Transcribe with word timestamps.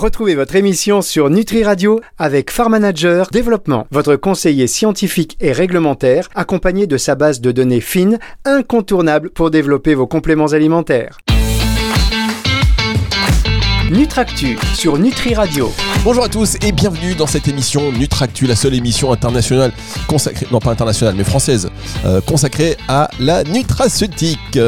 Retrouvez 0.00 0.34
votre 0.34 0.56
émission 0.56 1.02
sur 1.02 1.28
Nutri 1.28 1.62
Radio 1.62 2.00
avec 2.16 2.50
Farm 2.50 2.72
Manager 2.72 3.28
Développement, 3.30 3.86
votre 3.90 4.16
conseiller 4.16 4.66
scientifique 4.66 5.36
et 5.40 5.52
réglementaire, 5.52 6.30
accompagné 6.34 6.86
de 6.86 6.96
sa 6.96 7.16
base 7.16 7.42
de 7.42 7.52
données 7.52 7.82
fines, 7.82 8.18
incontournable 8.46 9.28
pour 9.28 9.50
développer 9.50 9.94
vos 9.94 10.06
compléments 10.06 10.54
alimentaires. 10.54 11.18
Nutractu 13.90 14.56
sur 14.72 14.96
Nutri 14.96 15.34
Radio. 15.34 15.70
Bonjour 16.02 16.24
à 16.24 16.30
tous 16.30 16.56
et 16.66 16.72
bienvenue 16.72 17.14
dans 17.14 17.26
cette 17.26 17.46
émission 17.46 17.92
Nutractu, 17.92 18.46
la 18.46 18.56
seule 18.56 18.76
émission 18.76 19.12
internationale 19.12 19.70
consacrée, 20.08 20.46
non 20.50 20.60
pas 20.60 20.70
internationale 20.70 21.14
mais 21.14 21.24
française, 21.24 21.68
euh, 22.06 22.22
consacrée 22.22 22.78
à 22.88 23.10
la 23.18 23.44
nutraceutique. 23.44 24.58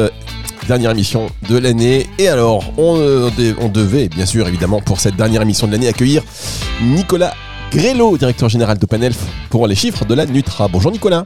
Dernière 0.67 0.91
émission 0.91 1.29
de 1.49 1.57
l'année. 1.57 2.07
Et 2.17 2.29
alors, 2.29 2.71
on, 2.77 2.97
euh, 2.97 3.29
on, 3.59 3.67
devait, 3.67 4.07
bien 4.07 4.25
sûr, 4.25 4.47
évidemment, 4.47 4.79
pour 4.79 5.01
cette 5.01 5.17
dernière 5.17 5.41
émission 5.41 5.67
de 5.67 5.73
l'année, 5.73 5.89
accueillir 5.89 6.23
Nicolas 6.81 7.33
Grello, 7.69 8.17
directeur 8.17 8.47
général 8.47 8.77
d'OpenElf, 8.77 9.17
pour 9.49 9.67
les 9.67 9.75
chiffres 9.75 10.05
de 10.05 10.13
la 10.13 10.25
Nutra. 10.25 10.69
Bonjour 10.69 10.91
Nicolas. 10.91 11.25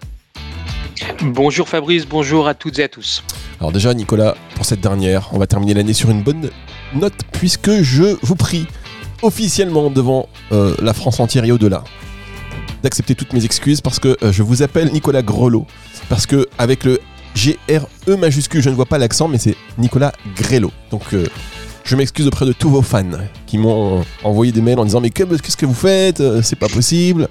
Bonjour 1.22 1.70
Fabrice, 1.70 2.08
bonjour 2.08 2.48
à 2.48 2.55
toutes 2.55 2.80
et 2.80 2.84
à 2.84 2.88
tous. 2.88 3.23
Alors 3.59 3.72
déjà 3.72 3.94
Nicolas, 3.94 4.36
pour 4.55 4.66
cette 4.66 4.81
dernière, 4.81 5.30
on 5.34 5.38
va 5.38 5.45
terminer 5.45 5.76
l'année 5.76 5.94
sur 5.94 6.09
une 6.09 6.23
bonne 6.23 6.50
note 6.95 7.14
puisque 7.31 7.81
je 7.81 8.17
vous 8.23 8.36
prie 8.36 8.66
officiellement 9.22 9.90
devant 9.90 10.30
euh, 10.52 10.76
la 10.81 10.94
France 10.94 11.20
entière 11.20 11.44
et 11.45 11.52
au-delà 11.52 11.84
d'accepter 12.84 13.16
toutes 13.16 13.34
mes 13.34 13.45
excuses 13.45 13.81
parce 13.81 14.00
que 14.00 14.16
euh, 14.23 14.31
je 14.31 14.44
vous 14.44 14.62
appelle 14.62 14.92
Nicolas 14.92 15.23
Grelot 15.23 15.66
parce 16.09 16.26
que 16.26 16.48
avec 16.58 16.84
le 16.84 17.00
G-R-E 17.38 18.16
majuscule, 18.16 18.62
je 18.62 18.70
ne 18.70 18.76
vois 18.76 18.88
pas 18.88 18.98
l'accent 18.98 19.27
mais 19.27 19.38
c'est 19.38 19.55
Nicolas 19.78 20.12
Grelot. 20.36 20.72
Donc 20.91 21.14
euh, 21.14 21.28
je 21.84 21.95
m'excuse 21.95 22.28
auprès 22.28 22.45
de 22.45 22.52
tous 22.52 22.70
vos 22.70 22.82
fans 22.82 23.04
qui 23.45 23.58
m'ont 23.58 24.04
envoyé 24.23 24.52
des 24.52 24.62
mails 24.62 24.80
en 24.80 24.86
disant 24.86 25.02
mais 25.02 25.12
qu'est-ce 25.12 25.55
que 25.58 25.66
vous 25.66 25.73
faites 25.73 26.23
C'est 26.42 26.58
pas 26.58 26.68
possible. 26.68 27.28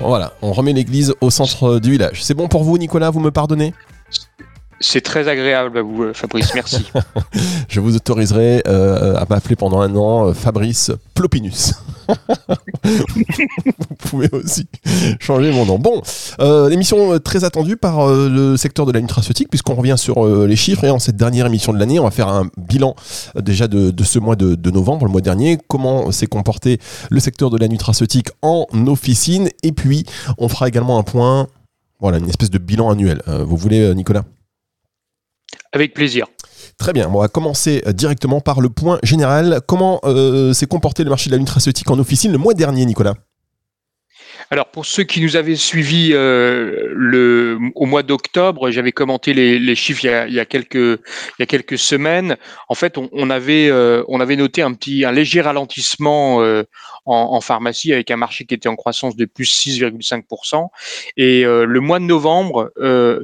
Voilà, 0.00 0.34
on 0.42 0.52
remet 0.52 0.72
l'église 0.72 1.14
au 1.20 1.30
centre 1.30 1.78
du 1.78 1.92
village. 1.92 2.22
C'est 2.22 2.34
bon 2.34 2.48
pour 2.48 2.64
vous 2.64 2.76
Nicolas, 2.78 3.10
vous 3.10 3.20
me 3.20 3.30
pardonnez? 3.30 3.72
C'est 4.80 5.00
très 5.00 5.28
agréable 5.28 5.78
à 5.78 5.82
vous, 5.82 6.02
euh, 6.02 6.12
Fabrice. 6.12 6.54
Merci. 6.54 6.84
je 7.68 7.80
vous 7.80 7.96
autoriserai 7.96 8.62
euh, 8.66 9.16
à 9.16 9.24
m'appeler 9.28 9.56
pendant 9.56 9.80
un 9.80 9.94
an 9.96 10.28
euh, 10.28 10.32
Fabrice 10.34 10.92
Plopinus. 11.14 11.74
Vous 12.84 13.94
pouvez 13.98 14.28
aussi 14.32 14.66
changer 15.20 15.52
mon 15.52 15.66
nom. 15.66 15.78
Bon, 15.78 16.02
l'émission 16.68 17.18
très 17.18 17.44
attendue 17.44 17.76
par 17.76 18.08
le 18.08 18.56
secteur 18.56 18.86
de 18.86 18.92
la 18.92 19.00
nutraceutique, 19.00 19.48
puisqu'on 19.48 19.74
revient 19.74 19.96
sur 19.96 20.26
les 20.46 20.56
chiffres. 20.56 20.84
Et 20.84 20.90
en 20.90 20.98
cette 20.98 21.16
dernière 21.16 21.46
émission 21.46 21.72
de 21.72 21.78
l'année, 21.78 21.98
on 21.98 22.04
va 22.04 22.10
faire 22.10 22.28
un 22.28 22.48
bilan 22.56 22.94
déjà 23.36 23.68
de, 23.68 24.04
ce 24.04 24.18
mois 24.18 24.36
de, 24.36 24.54
de, 24.54 24.70
novembre, 24.70 25.06
le 25.06 25.12
mois 25.12 25.20
dernier. 25.20 25.58
Comment 25.68 26.10
s'est 26.12 26.26
comporté 26.26 26.78
le 27.10 27.20
secteur 27.20 27.50
de 27.50 27.58
la 27.58 27.68
nutraceutique 27.68 28.28
en 28.42 28.66
officine. 28.86 29.48
Et 29.62 29.72
puis, 29.72 30.04
on 30.38 30.48
fera 30.48 30.68
également 30.68 30.98
un 30.98 31.02
point. 31.02 31.48
Voilà, 32.00 32.18
une 32.18 32.28
espèce 32.28 32.50
de 32.50 32.58
bilan 32.58 32.90
annuel. 32.90 33.22
vous 33.26 33.56
voulez, 33.56 33.94
Nicolas? 33.94 34.24
Avec 35.72 35.94
plaisir. 35.94 36.26
Très 36.78 36.92
bien, 36.92 37.08
on 37.08 37.20
va 37.20 37.28
commencer 37.28 37.82
euh, 37.86 37.92
directement 37.92 38.40
par 38.40 38.60
le 38.60 38.68
point 38.68 38.98
général. 39.02 39.60
Comment 39.66 40.00
euh, 40.04 40.52
s'est 40.52 40.66
comporté 40.66 41.04
le 41.04 41.10
marché 41.10 41.30
de 41.30 41.34
la 41.34 41.38
nutraceutique 41.38 41.90
en 41.90 41.98
officine 41.98 42.32
le 42.32 42.38
mois 42.38 42.54
dernier, 42.54 42.84
Nicolas? 42.84 43.14
Alors 44.50 44.66
pour 44.66 44.84
ceux 44.84 45.04
qui 45.04 45.22
nous 45.22 45.36
avaient 45.36 45.56
suivis 45.56 46.10
euh, 46.12 47.58
au 47.76 47.86
mois 47.86 48.02
d'octobre, 48.02 48.70
j'avais 48.70 48.92
commenté 48.92 49.32
les, 49.32 49.74
chiffres 49.74 50.04
il 50.04 50.34
y, 50.34 50.40
a, 50.40 50.44
quelques, 50.44 51.78
semaines. 51.78 52.36
En 52.68 52.74
fait, 52.74 52.98
on, 52.98 53.30
avait, 53.30 53.70
noté 54.36 54.62
un 54.62 55.12
léger 55.12 55.40
ralentissement 55.40 56.36
en, 56.36 56.64
en, 57.06 57.40
pharmacie 57.40 57.92
avec 57.94 58.10
un 58.10 58.16
marché 58.16 58.44
qui 58.44 58.54
était 58.54 58.68
en 58.68 58.76
croissance 58.76 59.16
de 59.16 59.24
plus 59.24 59.46
6,5%. 59.66 60.68
Et 61.16 61.44
le 61.44 61.80
mois 61.80 61.98
de 61.98 62.04
novembre 62.04 62.70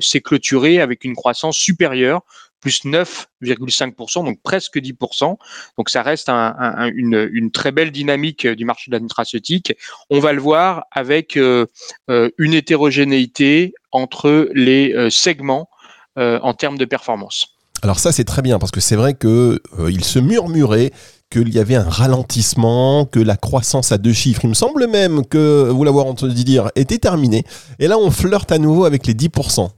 s'est 0.01 0.23
clôturé 0.23 0.81
avec 0.81 1.05
une 1.05 1.15
croissance 1.15 1.57
supérieure 1.57 2.23
plus 2.61 2.85
9,5%, 2.85 4.25
donc 4.25 4.39
presque 4.43 4.77
10%. 4.77 5.37
Donc 5.79 5.91
ça 5.91 6.03
reste 6.03 6.29
une, 6.29 7.51
très 7.53 7.73
belle 7.73 7.91
dynamique 7.91 8.47
du 8.47 8.65
marché 8.65 8.91
de 8.91 8.97
la 8.97 9.01
nutraceutique. 9.01 9.73
On 10.11 10.21
va 10.21 10.33
le 10.33 10.41
voir 10.41 10.85
avec 10.93 11.37
euh, 11.37 11.67
euh, 12.11 12.31
une 12.39 12.55
hétérogénéité 12.55 13.73
entre 13.93 14.49
les 14.55 14.93
euh, 14.93 15.11
segments 15.11 15.69
en 16.17 16.53
termes 16.53 16.77
de 16.77 16.85
performance. 16.85 17.57
Alors 17.83 17.99
ça 17.99 18.13
c'est 18.13 18.25
très 18.25 18.43
bien 18.43 18.59
parce 18.59 18.73
que 18.73 18.81
c'est 18.81 18.97
vrai 18.97 19.15
que 19.15 19.59
il 19.89 20.05
se 20.05 20.19
murmurait 20.19 20.91
qu'il 21.31 21.49
y 21.49 21.59
avait 21.59 21.77
un 21.77 21.89
ralentissement, 21.89 23.07
que 23.07 23.21
la 23.21 23.39
croissance 23.39 23.91
à 23.91 23.97
deux 23.97 24.13
chiffres, 24.13 24.41
il 24.45 24.49
me 24.49 24.55
semble 24.55 24.87
même 24.87 25.25
que 25.25 25.71
vous 25.71 25.83
l'avoir 25.83 26.05
entendu 26.05 26.45
dire, 26.45 26.71
était 26.75 26.99
terminée. 26.99 27.45
Et 27.79 27.89
là 27.89 27.97
on 27.97 28.11
flirte 28.11 28.53
à 28.53 28.59
nouveau 28.59 28.85
avec 28.85 29.07
les 29.07 29.15
10%. 29.15 29.71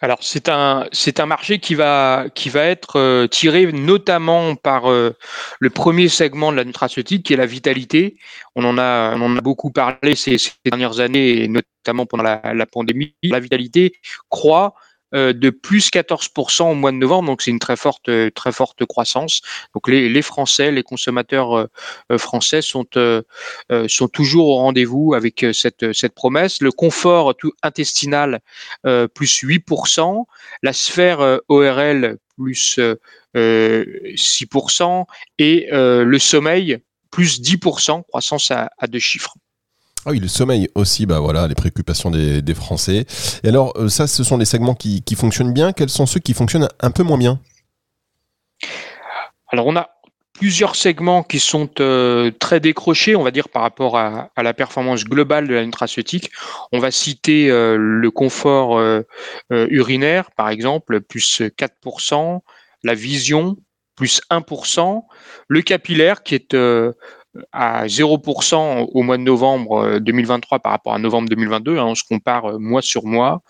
Alors 0.00 0.18
c'est 0.20 0.48
un 0.48 0.86
c'est 0.92 1.20
un 1.20 1.26
marché 1.26 1.58
qui 1.58 1.74
va 1.74 2.26
qui 2.34 2.48
va 2.48 2.64
être 2.64 2.96
euh, 2.96 3.26
tiré 3.26 3.70
notamment 3.72 4.54
par 4.56 4.90
euh, 4.90 5.16
le 5.58 5.70
premier 5.70 6.08
segment 6.08 6.52
de 6.52 6.56
la 6.56 6.64
nutraceutique 6.64 7.26
qui 7.26 7.32
est 7.32 7.36
la 7.36 7.46
vitalité. 7.46 8.16
On 8.56 8.64
en 8.64 8.78
a 8.78 9.14
on 9.16 9.22
en 9.22 9.36
a 9.36 9.40
beaucoup 9.40 9.70
parlé 9.70 10.14
ces, 10.14 10.36
dernières 10.64 11.00
années 11.00 11.42
et 11.42 11.48
notamment 11.48 12.06
pendant 12.06 12.24
la, 12.24 12.66
pandémie. 12.66 13.14
La 13.22 13.40
vitalité 13.40 13.94
croît 14.28 14.74
de 15.12 15.50
plus 15.50 15.90
14% 15.90 16.70
au 16.70 16.74
mois 16.74 16.92
de 16.92 16.96
novembre, 16.96 17.28
donc 17.28 17.42
c'est 17.42 17.50
une 17.50 17.58
très 17.58 17.76
forte, 17.76 18.08
euh, 18.08 18.30
très 18.30 18.52
forte 18.52 18.84
croissance. 18.84 19.42
Donc 19.74 19.88
les, 19.88 20.08
les 20.08 20.22
Français, 20.22 20.70
les 20.70 20.82
consommateurs 20.82 21.56
euh, 21.56 22.18
français 22.18 22.62
sont, 22.62 22.86
sont 23.88 24.08
toujours 24.08 24.48
au 24.48 24.56
rendez-vous 24.56 25.14
avec 25.14 25.46
cette, 25.52 25.92
cette 25.92 26.14
promesse. 26.14 26.60
Le 26.60 26.72
confort 26.72 27.34
intestinal 27.62 28.40
plus 29.14 29.42
8%, 29.44 30.24
la 30.62 30.72
sphère 30.72 31.40
ORL 31.48 32.18
plus 32.36 32.78
6% 33.34 35.04
et 35.38 35.68
le 35.70 36.18
sommeil 36.18 36.78
plus 37.10 37.40
10%, 37.40 38.02
croissance 38.04 38.50
à 38.50 38.86
deux 38.88 38.98
chiffres. 38.98 39.34
Ah 40.06 40.10
oui, 40.12 40.18
le 40.18 40.28
sommeil 40.28 40.68
aussi, 40.74 41.04
bah 41.04 41.20
voilà, 41.20 41.46
les 41.46 41.54
préoccupations 41.54 42.10
des, 42.10 42.54
Français. 42.54 43.04
Et 43.44 43.48
alors, 43.48 43.74
euh, 43.76 43.88
ça, 43.88 44.06
ce 44.06 44.24
sont 44.24 44.38
les 44.38 44.46
segments 44.46 44.74
qui, 44.74 45.02
fonctionnent 45.14 45.52
bien. 45.52 45.72
Quels 45.72 45.90
sont 45.90 46.06
ceux 46.06 46.20
qui 46.20 46.32
fonctionnent 46.32 46.68
un 46.80 46.90
peu 46.90 47.02
moins 47.02 47.18
bien? 47.18 47.38
Alors, 49.48 49.66
on 49.66 49.76
a 49.76 49.90
plusieurs 50.32 50.74
segments 50.74 51.22
qui 51.22 51.38
sont 51.38 51.68
euh, 51.80 52.30
très 52.30 52.60
décrochés, 52.60 53.14
on 53.14 53.22
va 53.22 53.30
dire, 53.30 53.50
par 53.50 53.60
rapport 53.60 53.98
à, 53.98 54.30
la 54.38 54.54
performance 54.54 55.04
globale 55.04 55.46
de 55.46 55.54
la 55.54 55.66
nutraceutique. 55.66 56.30
On 56.72 56.78
va 56.78 56.90
citer 56.90 57.50
euh, 57.50 57.76
le 57.76 58.10
confort 58.10 58.80
urinaire, 59.50 60.30
par 60.30 60.48
exemple, 60.48 61.02
plus 61.02 61.42
4%, 61.42 62.40
la 62.84 62.94
vision, 62.94 63.58
plus 63.96 64.22
1%, 64.30 65.02
le 65.48 65.60
capillaire, 65.60 66.22
qui 66.22 66.36
est 66.36 66.54
à 67.52 67.86
0% 67.86 68.88
au 68.92 69.02
mois 69.02 69.16
de 69.16 69.22
novembre 69.22 69.98
2023 69.98 70.56
euh, 70.56 70.60
par 70.60 70.72
rapport 70.72 70.94
à 70.94 70.98
novembre 70.98 71.28
2022, 71.28 71.78
hein, 71.78 71.84
on 71.84 71.94
se 71.94 72.04
compare 72.04 72.46
euh, 72.46 72.58
mois 72.58 72.82
sur 72.82 73.04
mois, 73.04 73.42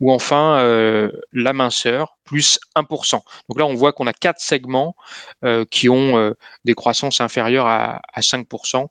ou 0.00 0.12
enfin 0.12 0.58
euh, 0.58 1.10
la 1.32 1.52
minceur, 1.52 2.18
plus 2.24 2.58
1%. 2.76 3.12
Donc 3.12 3.58
là, 3.58 3.66
on 3.66 3.74
voit 3.74 3.92
qu'on 3.92 4.06
a 4.06 4.12
quatre 4.12 4.40
segments 4.40 4.94
qui 5.70 5.88
ont 5.88 6.34
des 6.64 6.74
croissances 6.74 7.20
inférieures 7.20 7.66
à, 7.66 8.00
à 8.12 8.20
5%, 8.20 8.86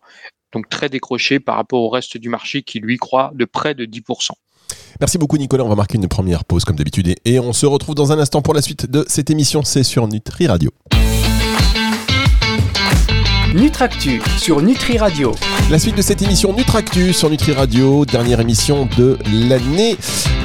donc 0.54 0.70
très 0.70 0.90
décrochés 0.90 1.40
par 1.40 1.56
rapport 1.56 1.82
au 1.82 1.90
reste 1.90 2.18
du 2.18 2.30
marché 2.30 2.62
qui, 2.62 2.80
lui, 2.80 2.98
croit 2.98 3.32
de 3.34 3.46
près 3.46 3.74
de 3.74 3.86
10%. 3.86 4.32
Merci 5.00 5.18
beaucoup 5.18 5.38
Nicolas, 5.38 5.64
on 5.64 5.70
va 5.70 5.76
marquer 5.76 5.98
une 5.98 6.08
première 6.08 6.46
pause 6.46 6.64
comme 6.64 6.76
d'habitude 6.76 7.16
et 7.26 7.40
on 7.40 7.54
se 7.54 7.66
retrouve 7.66 7.96
dans 7.96 8.12
un 8.12 8.20
instant 8.20 8.42
pour 8.42 8.54
la 8.54 8.62
suite 8.62 8.86
de 8.86 9.04
cette 9.08 9.30
émission, 9.30 9.64
c'est 9.64 9.84
sur 9.84 10.08
Nutri 10.08 10.48
Radio. 10.48 10.72
Nutractu 13.54 14.22
sur 14.38 14.62
Nutri 14.62 14.98
Radio. 14.98 15.36
La 15.70 15.78
suite 15.78 15.98
de 15.98 16.02
cette 16.02 16.22
émission 16.22 16.54
Nutractu 16.54 17.12
sur 17.12 17.30
Nutri 17.30 17.52
Radio, 17.52 18.06
dernière 18.06 18.40
émission 18.40 18.88
de 18.98 19.18
l'année. 19.50 19.98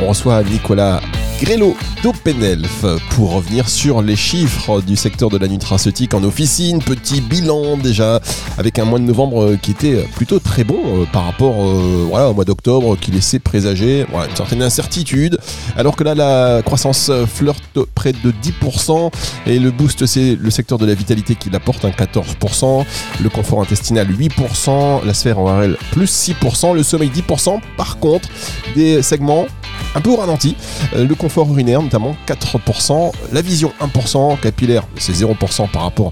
On 0.03 0.09
reçoit 0.09 0.43
Nicolas 0.43 1.01
Grello 1.41 1.77
d'Openelf 2.03 2.87
pour 3.11 3.35
revenir 3.35 3.69
sur 3.69 4.01
les 4.01 4.17
chiffres 4.17 4.81
du 4.81 4.97
secteur 4.97 5.29
de 5.29 5.37
la 5.37 5.49
nutraceutique 5.49 6.15
en 6.15 6.25
officine. 6.25 6.79
Petit 6.79 7.21
bilan 7.21 7.77
déjà 7.77 8.21
avec 8.57 8.79
un 8.79 8.87
mois 8.87 8.99
de 8.99 9.05
novembre 9.05 9.57
qui 9.61 9.73
était 9.73 9.97
plutôt 10.15 10.39
très 10.39 10.65
bon 10.65 10.81
euh, 10.87 11.05
par 11.13 11.25
rapport 11.25 11.57
euh, 11.59 12.09
au 12.31 12.35
mois 12.35 12.45
d'octobre 12.45 12.97
qui 12.97 13.11
laissait 13.11 13.39
présager 13.39 14.07
une 14.15 14.37
certaine 14.37 14.63
incertitude. 14.63 15.39
Alors 15.77 15.95
que 15.95 16.05
là 16.05 16.15
la 16.15 16.63
croissance 16.63 17.11
flirte 17.27 17.81
près 17.95 18.13
de 18.13 18.33
10% 18.63 19.11
et 19.47 19.59
le 19.59 19.71
boost 19.71 20.07
c'est 20.07 20.37
le 20.41 20.51
secteur 20.51 20.79
de 20.79 20.87
la 20.87 20.95
vitalité 20.95 21.35
qui 21.35 21.51
l'apporte 21.51 21.85
un 21.85 21.91
14%, 21.91 22.85
le 23.23 23.29
confort 23.29 23.61
intestinal 23.61 24.09
8%, 24.11 25.05
la 25.05 25.15
sphère 25.15 25.39
ORL 25.39 25.77
plus 25.93 26.11
6%, 26.11 26.75
le 26.75 26.83
sommeil 26.83 27.11
10%. 27.11 27.61
Par 27.77 27.99
contre 27.99 28.29
des 28.75 29.03
segments 29.03 29.47
un 29.95 30.01
peu 30.01 30.11
au 30.11 30.17
ralenti. 30.17 30.57
le 30.95 31.15
confort 31.15 31.49
urinaire 31.49 31.83
notamment 31.83 32.17
4%, 32.27 33.13
la 33.33 33.43
vision 33.43 33.73
1%, 33.81 34.39
capillaire 34.41 34.83
c'est 34.99 35.13
0% 35.13 35.71
par 35.71 35.83
rapport 35.83 36.11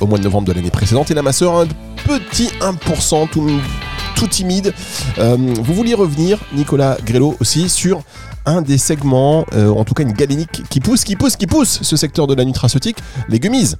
au 0.00 0.06
mois 0.06 0.18
de 0.18 0.24
novembre 0.24 0.48
de 0.48 0.52
l'année 0.52 0.70
précédente 0.70 1.10
et 1.10 1.14
la 1.14 1.22
masseur 1.22 1.60
un 1.60 1.66
petit 2.04 2.50
1% 2.60 3.28
tout, 3.28 4.26
timide. 4.28 4.72
vous 5.18 5.74
vouliez 5.74 5.94
revenir, 5.94 6.38
Nicolas 6.54 6.96
Grello 7.04 7.36
aussi, 7.40 7.68
sur 7.68 8.02
un 8.46 8.62
des 8.62 8.78
segments, 8.78 9.44
en 9.52 9.84
tout 9.84 9.94
cas 9.94 10.02
une 10.02 10.12
galénique 10.12 10.62
qui 10.70 10.80
pousse, 10.80 11.04
qui 11.04 11.14
pousse, 11.14 11.36
qui 11.36 11.46
pousse 11.46 11.80
ce 11.82 11.96
secteur 11.96 12.26
de 12.26 12.34
la 12.34 12.44
nutraceutique, 12.44 12.98
les 13.28 13.38
gummies. 13.38 13.74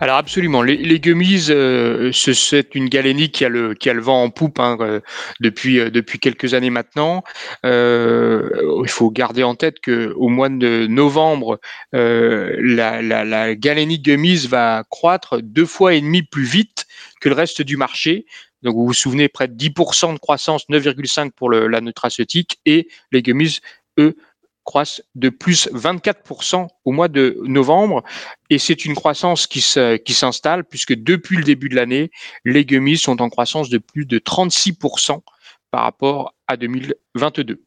Alors 0.00 0.16
absolument, 0.16 0.62
les, 0.62 0.76
les 0.76 0.98
gummies, 0.98 1.46
euh, 1.50 2.10
c'est 2.12 2.74
une 2.74 2.88
galénie 2.88 3.30
qui 3.30 3.44
a 3.44 3.48
le 3.48 4.00
vent 4.00 4.24
en 4.24 4.30
poupe 4.30 4.58
hein, 4.58 4.76
euh, 4.80 5.00
depuis 5.40 5.78
euh, 5.78 5.90
depuis 5.90 6.18
quelques 6.18 6.52
années 6.52 6.70
maintenant. 6.70 7.22
il 7.62 8.88
faut 8.88 9.10
garder 9.10 9.44
en 9.44 9.54
tête 9.54 9.78
que 9.80 10.12
au 10.16 10.28
mois 10.28 10.48
de 10.48 10.86
novembre, 10.88 11.60
la, 11.92 13.02
la, 13.02 13.24
la 13.24 13.54
galénie 13.54 14.00
gummies 14.00 14.46
va 14.48 14.82
croître 14.90 15.40
deux 15.40 15.66
fois 15.66 15.94
et 15.94 16.00
demi 16.00 16.22
plus 16.22 16.44
vite 16.44 16.86
que 17.20 17.28
le 17.28 17.34
reste 17.34 17.62
du 17.62 17.76
marché. 17.76 18.26
Donc 18.62 18.74
vous 18.74 18.86
vous 18.86 18.94
souvenez, 18.94 19.28
près 19.28 19.46
de 19.46 19.54
10% 19.54 20.14
de 20.14 20.18
croissance, 20.18 20.64
9,5 20.70 21.30
pour 21.32 21.50
la 21.50 21.80
nutraceutique 21.80 22.58
et 22.64 22.88
les 23.12 23.22
gummies, 23.22 23.60
eux, 23.98 24.16
croissent 24.64 25.02
de 25.14 25.28
plus 25.28 25.68
24% 25.72 26.66
au 26.84 26.92
mois 26.92 27.08
de 27.08 27.38
novembre. 27.44 28.02
Et 28.50 28.58
c'est 28.58 28.84
une 28.84 28.94
croissance 28.94 29.46
qui 29.46 29.60
s'installe 29.60 30.64
puisque 30.64 30.94
depuis 30.94 31.36
le 31.36 31.44
début 31.44 31.68
de 31.68 31.76
l'année, 31.76 32.10
les 32.44 32.64
gummies 32.64 32.98
sont 32.98 33.22
en 33.22 33.28
croissance 33.28 33.68
de 33.68 33.78
plus 33.78 34.06
de 34.06 34.18
36% 34.18 35.20
par 35.70 35.82
rapport 35.82 36.34
à 36.46 36.56
2022. 36.56 37.62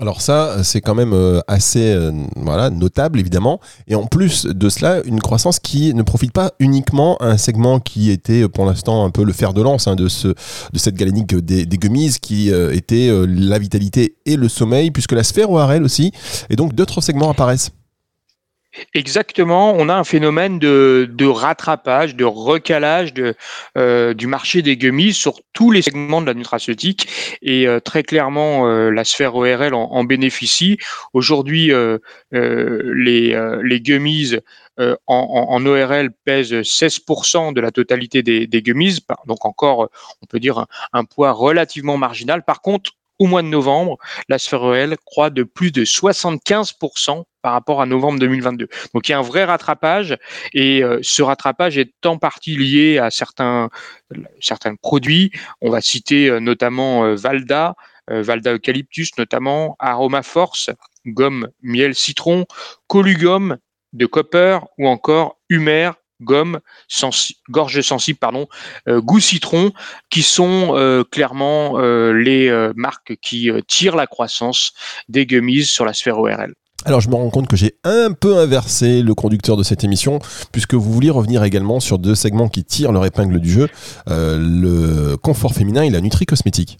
Alors 0.00 0.20
ça, 0.20 0.62
c'est 0.62 0.80
quand 0.80 0.94
même 0.94 1.12
euh, 1.12 1.40
assez 1.48 1.92
euh, 1.92 2.12
voilà, 2.36 2.70
notable, 2.70 3.18
évidemment. 3.18 3.60
Et 3.88 3.96
en 3.96 4.06
plus 4.06 4.46
de 4.46 4.68
cela, 4.68 5.02
une 5.04 5.20
croissance 5.20 5.58
qui 5.58 5.92
ne 5.92 6.02
profite 6.02 6.32
pas 6.32 6.52
uniquement 6.60 7.16
à 7.16 7.26
un 7.26 7.36
segment 7.36 7.80
qui 7.80 8.12
était 8.12 8.48
pour 8.48 8.64
l'instant 8.64 9.04
un 9.04 9.10
peu 9.10 9.24
le 9.24 9.32
fer 9.32 9.52
de 9.52 9.60
lance 9.60 9.88
hein, 9.88 9.96
de, 9.96 10.06
ce, 10.06 10.28
de 10.28 10.78
cette 10.78 10.94
galénique 10.94 11.34
des, 11.34 11.66
des 11.66 11.78
gummies, 11.78 12.14
qui 12.22 12.52
euh, 12.52 12.72
était 12.72 13.10
la 13.26 13.58
vitalité 13.58 14.14
et 14.24 14.36
le 14.36 14.48
sommeil, 14.48 14.92
puisque 14.92 15.12
la 15.12 15.24
sphère 15.24 15.50
ORL 15.50 15.82
aussi. 15.82 16.12
Et 16.48 16.54
donc 16.54 16.74
d'autres 16.74 17.00
segments 17.00 17.30
apparaissent. 17.30 17.72
Exactement, 18.94 19.74
on 19.74 19.88
a 19.88 19.94
un 19.94 20.04
phénomène 20.04 20.58
de, 20.58 21.26
rattrapage, 21.26 22.16
de 22.16 22.24
recalage 22.24 23.12
euh, 23.76 24.14
du 24.14 24.26
marché 24.26 24.62
des 24.62 24.76
gummies 24.76 25.12
sur 25.12 25.40
tous 25.52 25.70
les 25.70 25.82
segments 25.82 26.20
de 26.20 26.26
la 26.26 26.34
nutraceutique 26.34 27.08
et 27.42 27.66
euh, 27.66 27.80
très 27.80 28.02
clairement 28.02 28.68
euh, 28.68 28.90
la 28.90 29.04
sphère 29.04 29.34
ORL 29.34 29.74
en, 29.74 30.04
bénéficie. 30.04 30.78
Aujourd'hui, 31.12 31.72
les, 32.32 33.58
les 33.62 33.80
gummies 33.80 34.36
en, 35.06 35.66
ORL 35.66 36.10
pèsent 36.24 36.54
16% 36.54 37.52
de 37.52 37.60
la 37.60 37.70
totalité 37.70 38.22
des, 38.22 38.46
des, 38.46 38.62
gummies, 38.62 38.98
donc 39.26 39.44
encore, 39.44 39.90
on 40.22 40.26
peut 40.26 40.40
dire, 40.40 40.66
un 40.92 41.04
poids 41.04 41.32
relativement 41.32 41.96
marginal. 41.96 42.44
Par 42.44 42.62
contre, 42.62 42.92
au 43.18 43.26
mois 43.26 43.42
de 43.42 43.48
novembre, 43.48 43.98
la 44.28 44.38
sphère 44.38 44.62
ORL 44.62 44.96
croît 45.04 45.30
de 45.30 45.42
plus 45.42 45.72
de 45.72 45.84
75% 45.84 47.24
par 47.42 47.52
rapport 47.52 47.80
à 47.80 47.86
novembre 47.86 48.18
2022. 48.18 48.68
Donc 48.94 49.08
il 49.08 49.12
y 49.12 49.14
a 49.14 49.18
un 49.18 49.22
vrai 49.22 49.44
rattrapage 49.44 50.16
et 50.52 50.82
euh, 50.82 50.98
ce 51.02 51.22
rattrapage 51.22 51.78
est 51.78 51.92
en 52.04 52.18
partie 52.18 52.56
lié 52.56 52.98
à 52.98 53.10
certains, 53.10 53.70
certains 54.40 54.74
produits. 54.76 55.30
On 55.60 55.70
va 55.70 55.80
citer 55.80 56.28
euh, 56.28 56.40
notamment 56.40 57.04
euh, 57.04 57.14
Valda, 57.14 57.74
Valda 58.10 58.54
Eucalyptus 58.54 59.10
notamment, 59.18 59.76
Aroma 59.78 60.22
Force, 60.22 60.70
gomme 61.04 61.48
miel 61.62 61.94
citron, 61.94 62.46
Colugum 62.86 63.58
de 63.92 64.06
copper 64.06 64.60
ou 64.78 64.88
encore 64.88 65.36
Humer 65.50 65.90
gomme, 66.20 66.60
gorge 67.50 67.80
sensible, 67.80 68.18
pardon, 68.18 68.46
euh, 68.88 69.00
goût 69.00 69.20
citron, 69.20 69.72
qui 70.10 70.22
sont 70.22 70.70
euh, 70.70 71.04
clairement 71.04 71.78
euh, 71.78 72.12
les 72.12 72.48
marques 72.76 73.16
qui 73.20 73.50
tirent 73.66 73.96
la 73.96 74.06
croissance 74.06 74.72
des 75.08 75.26
gummies 75.26 75.64
sur 75.64 75.84
la 75.84 75.92
sphère 75.92 76.18
ORL. 76.18 76.54
Alors 76.84 77.00
je 77.00 77.08
me 77.08 77.16
rends 77.16 77.30
compte 77.30 77.48
que 77.48 77.56
j'ai 77.56 77.74
un 77.82 78.12
peu 78.12 78.38
inversé 78.38 79.02
le 79.02 79.14
conducteur 79.14 79.56
de 79.56 79.62
cette 79.62 79.82
émission, 79.84 80.20
puisque 80.52 80.74
vous 80.74 80.92
vouliez 80.92 81.10
revenir 81.10 81.42
également 81.42 81.80
sur 81.80 81.98
deux 81.98 82.14
segments 82.14 82.48
qui 82.48 82.64
tirent 82.64 82.92
leur 82.92 83.04
épingle 83.04 83.40
du 83.40 83.50
jeu, 83.50 83.68
le 84.06 85.16
confort 85.16 85.54
féminin 85.54 85.82
et 85.82 85.90
la 85.90 86.00
nutri 86.00 86.24
cosmétique. 86.24 86.78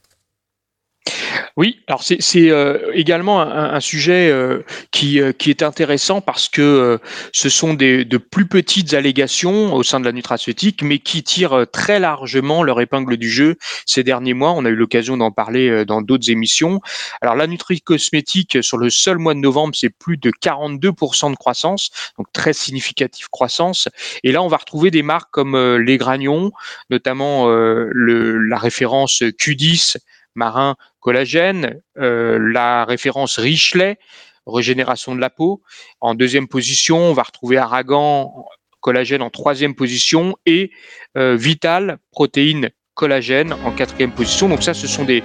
Oui, 1.58 1.80
alors 1.88 2.04
c'est 2.04 2.50
euh, 2.52 2.92
également 2.94 3.40
un, 3.40 3.80
sujet 3.80 4.30
euh, 4.30 4.62
qui, 4.92 5.20
euh, 5.20 5.32
qui 5.32 5.50
est 5.50 5.64
intéressant 5.64 6.20
parce 6.20 6.48
que 6.48 7.00
ce 7.32 7.48
sont 7.48 7.74
des, 7.74 8.04
de 8.04 8.16
plus 8.16 8.46
petites 8.46 8.94
allégations 8.94 9.74
au 9.74 9.82
sein 9.82 9.98
de 9.98 10.04
la 10.04 10.12
nutraceutique, 10.12 10.84
mais 10.84 11.00
qui 11.00 11.24
tirent 11.24 11.66
très 11.72 11.98
largement 11.98 12.62
leur 12.62 12.80
épingle 12.80 13.16
du 13.16 13.28
jeu 13.28 13.56
ces 13.86 14.04
derniers 14.04 14.34
mois. 14.34 14.52
On 14.52 14.66
a 14.66 14.68
eu 14.68 14.76
l'occasion 14.76 15.16
d'en 15.16 15.32
parler 15.32 15.84
dans 15.84 16.00
d'autres 16.00 16.30
émissions. 16.30 16.80
Alors 17.22 17.34
la 17.34 17.48
nutri-cosmétique, 17.48 18.62
sur 18.62 18.78
le 18.78 18.88
seul 18.88 19.18
mois 19.18 19.34
de 19.34 19.40
novembre, 19.40 19.74
c'est 19.74 19.90
plus 19.90 20.16
de 20.16 20.30
42% 20.30 21.32
de 21.32 21.36
croissance, 21.36 21.90
donc 22.18 22.28
très 22.32 22.52
significative 22.52 23.30
croissance. 23.30 23.88
Et 24.22 24.30
là, 24.30 24.44
on 24.44 24.48
va 24.48 24.58
retrouver 24.58 24.92
des 24.92 25.02
marques 25.02 25.32
comme 25.32 25.56
les 25.76 25.96
Gragnons, 25.96 26.52
notamment 26.88 27.48
le, 27.48 28.38
la 28.38 28.58
référence 28.58 29.22
Q10 29.22 29.96
marin 30.36 30.76
collagène, 31.08 31.80
euh, 31.96 32.38
la 32.52 32.84
référence 32.84 33.38
Richelet, 33.38 33.98
régénération 34.46 35.14
de 35.14 35.20
la 35.22 35.30
peau. 35.30 35.62
En 36.02 36.14
deuxième 36.14 36.48
position, 36.48 36.98
on 36.98 37.14
va 37.14 37.22
retrouver 37.22 37.56
Aragan, 37.56 38.44
collagène 38.80 39.22
en 39.22 39.30
troisième 39.30 39.74
position 39.74 40.36
et 40.44 40.70
euh, 41.16 41.34
Vital, 41.34 41.96
protéines 42.10 42.68
collagène 42.92 43.54
en 43.64 43.72
quatrième 43.72 44.12
position. 44.12 44.50
Donc 44.50 44.62
ça, 44.62 44.74
ce 44.74 44.86
sont 44.86 45.06
des, 45.06 45.22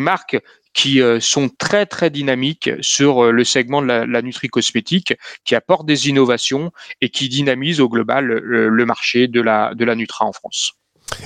marques 0.00 0.36
qui 0.72 1.00
euh, 1.00 1.20
sont 1.20 1.48
très 1.48 1.86
très 1.86 2.10
dynamiques 2.10 2.70
sur 2.80 3.30
le 3.30 3.44
segment 3.44 3.82
de 3.82 3.86
la, 3.86 4.22
nutri-cosmétique, 4.22 5.14
qui 5.44 5.54
apportent 5.54 5.86
des 5.86 6.08
innovations 6.08 6.72
et 7.00 7.10
qui 7.10 7.28
dynamisent 7.28 7.80
au 7.80 7.88
global 7.88 8.24
le, 8.24 8.84
marché 8.84 9.28
de 9.28 9.40
la 9.40 9.94
Nutra 9.94 10.24
en 10.24 10.32
France. 10.32 10.79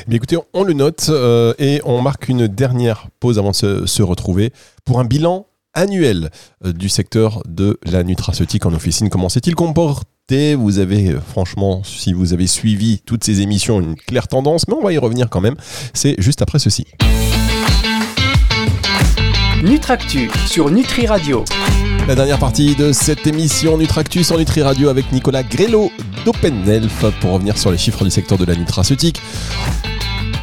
Mais 0.09 0.17
écoutez, 0.17 0.37
on 0.53 0.65
le 0.65 0.73
note 0.73 1.07
euh, 1.09 1.55
et 1.59 1.81
on 1.85 2.01
marque 2.03 2.29
une 2.29 2.47
dernière 2.47 3.09
pause 3.21 3.39
avant 3.39 3.51
de 3.51 3.87
se, 3.87 4.03
retrouver 4.03 4.53
pour 4.85 5.01
un 5.01 5.05
bilan 5.05 5.47
annuel 5.73 6.31
euh, 6.65 6.73
du 6.73 6.89
secteur 6.89 7.43
de 7.47 7.79
la 7.85 8.03
nutraceutique 8.03 8.67
en 8.67 8.75
officine. 8.75 9.09
Comment 9.09 9.29
s'est-il 9.29 9.55
comporté? 9.55 10.55
Vous 10.55 10.79
avez, 10.79 11.11
euh, 11.11 11.21
franchement, 11.21 11.83
si 11.85 12.13
vous 12.13 12.33
avez 12.33 12.47
suivi 12.47 13.01
toutes 13.05 13.25
ces 13.25 13.41
émissions, 13.41 13.81
une 13.81 13.97
claire 13.97 14.29
tendance, 14.29 14.69
mais 14.69 14.75
on 14.75 14.83
va 14.83 14.93
y 14.93 14.99
revenir 14.99 15.29
quand 15.31 15.41
même. 15.41 15.57
C'est 15.93 16.15
juste 16.19 16.43
après 16.43 16.59
ceci. 16.59 16.87
Nutractu 19.65 20.31
sur 20.47 20.71
Nutri 20.71 21.07
Radio. 21.07 21.43
La 22.07 22.15
dernière 22.15 22.39
partie 22.39 22.77
de 22.77 22.93
cette 22.93 23.27
émission 23.27 23.79
Nutractus 23.79 24.31
en 24.31 24.37
Nutri 24.37 24.61
Radio 24.61 24.91
avec 24.91 25.11
Nicolas 25.11 25.43
Grello 25.43 25.91
d'OpenElf 26.27 27.07
pour 27.23 27.33
revenir 27.33 27.57
sur 27.57 27.71
les 27.71 27.79
chiffres 27.79 28.05
du 28.05 28.11
secteur 28.11 28.37
de 28.37 28.45
la 28.45 28.55
nutraceutique. 28.57 29.23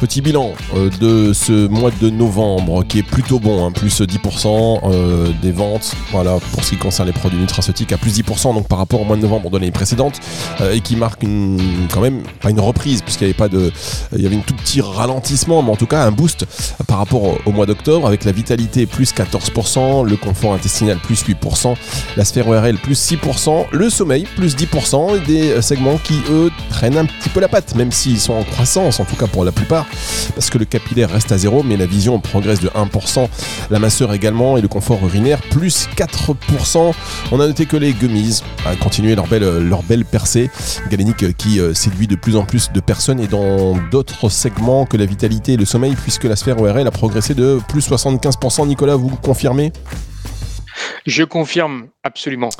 Petit 0.02 0.20
bilan 0.20 0.50
euh, 0.74 0.90
de 1.00 1.32
ce 1.32 1.68
mois 1.68 1.92
de 2.00 2.10
novembre 2.10 2.82
qui 2.82 2.98
est 2.98 3.04
plutôt 3.04 3.38
bon, 3.38 3.64
hein, 3.64 3.70
plus 3.70 4.00
10% 4.00 4.80
euh, 4.82 5.28
des 5.40 5.52
ventes, 5.52 5.94
voilà, 6.10 6.38
pour 6.50 6.64
ce 6.64 6.70
qui 6.70 6.76
concerne 6.76 7.06
les 7.06 7.12
produits 7.12 7.38
nutraceutiques, 7.38 7.92
à 7.92 7.98
plus 7.98 8.18
10% 8.18 8.52
donc 8.52 8.66
par 8.66 8.78
rapport 8.78 9.00
au 9.00 9.04
mois 9.04 9.14
de 9.14 9.22
novembre 9.22 9.48
de 9.50 9.58
l'année 9.58 9.70
précédente, 9.70 10.18
euh, 10.60 10.72
et 10.72 10.80
qui 10.80 10.96
marque 10.96 11.22
une, 11.22 11.86
quand 11.94 12.00
même, 12.00 12.24
pas 12.40 12.50
une 12.50 12.58
reprise, 12.58 13.00
puisqu'il 13.00 13.28
n'y 13.28 13.30
avait 13.30 13.38
pas 13.38 13.48
de. 13.48 13.70
Il 14.16 14.20
y 14.20 14.26
avait 14.26 14.34
un 14.34 14.40
tout 14.40 14.54
petit 14.54 14.80
ralentissement, 14.80 15.62
mais 15.62 15.70
en 15.70 15.76
tout 15.76 15.86
cas 15.86 16.02
un 16.02 16.10
boost 16.10 16.46
par 16.88 16.98
rapport 16.98 17.38
au, 17.46 17.52
mois 17.52 17.66
d'octobre, 17.66 18.04
avec 18.04 18.24
la 18.24 18.32
vitalité 18.32 18.86
plus 18.86 19.14
14%, 19.14 20.04
le 20.04 20.16
confort 20.16 20.54
intestinal 20.54 20.98
plus 20.98 21.22
8%, 21.24 21.76
la 22.16 22.24
sphère 22.24 22.48
ORL 22.48 22.76
plus 22.76 23.00
6%, 23.12 23.66
le 23.70 23.88
sommeil 23.88 24.26
plus 24.34 24.56
10%, 24.56 25.16
et 25.16 25.20
des 25.20 25.62
segments 25.62 25.98
qui, 26.02 26.20
eux, 26.28 26.50
traînent 26.70 26.98
un 26.98 27.06
petit 27.06 27.28
peu 27.28 27.38
la 27.38 27.46
patte, 27.46 27.76
même 27.76 27.92
s'ils 27.92 28.18
sont 28.18 28.34
en 28.34 28.42
croissance, 28.42 28.98
en 28.98 29.04
tout 29.04 29.14
cas 29.14 29.28
pour 29.28 29.44
la 29.44 29.52
plupart 29.52 29.86
parce 30.34 30.50
que 30.50 30.58
le 30.58 30.64
capillaire 30.64 31.10
reste 31.10 31.32
à 31.32 31.38
zéro, 31.38 31.62
mais 31.62 31.76
la 31.76 31.86
vision 31.86 32.18
progresse 32.20 32.60
de 32.60 32.68
1%, 32.68 33.28
la 33.70 33.78
masseur 33.78 34.12
également, 34.12 34.56
et 34.56 34.60
le 34.60 34.68
confort 34.68 34.98
urinaire 35.04 35.40
plus 35.42 35.88
4%. 35.96 36.92
On 37.32 37.40
a 37.40 37.46
noté 37.46 37.66
que 37.66 37.76
les 37.76 37.92
gummies 37.92 38.40
ont 38.66 38.76
continué 38.76 39.14
leur 39.14 39.26
belle, 39.26 39.66
leur 39.66 39.82
belle 39.82 40.04
percée, 40.04 40.50
galénique 40.90 41.36
qui 41.36 41.60
euh, 41.60 41.74
séduit 41.74 42.06
de 42.06 42.16
plus 42.16 42.36
en 42.36 42.44
plus 42.44 42.72
de 42.72 42.80
personnes 42.80 43.20
et 43.20 43.26
dans 43.26 43.76
d'autres 43.90 44.28
segments 44.28 44.86
que 44.86 44.96
la 44.96 45.06
vitalité 45.06 45.52
et 45.54 45.56
le 45.56 45.64
sommeil, 45.64 45.94
puisque 45.94 46.24
la 46.24 46.36
sphère 46.36 46.60
ORL 46.60 46.86
a 46.86 46.90
progressé 46.90 47.34
de 47.34 47.60
plus 47.68 47.88
75%. 47.88 48.66
Nicolas, 48.66 48.96
vous 48.96 49.10
confirmez? 49.22 49.72
Je 51.06 51.24
confirme 51.24 51.88
absolument, 52.04 52.50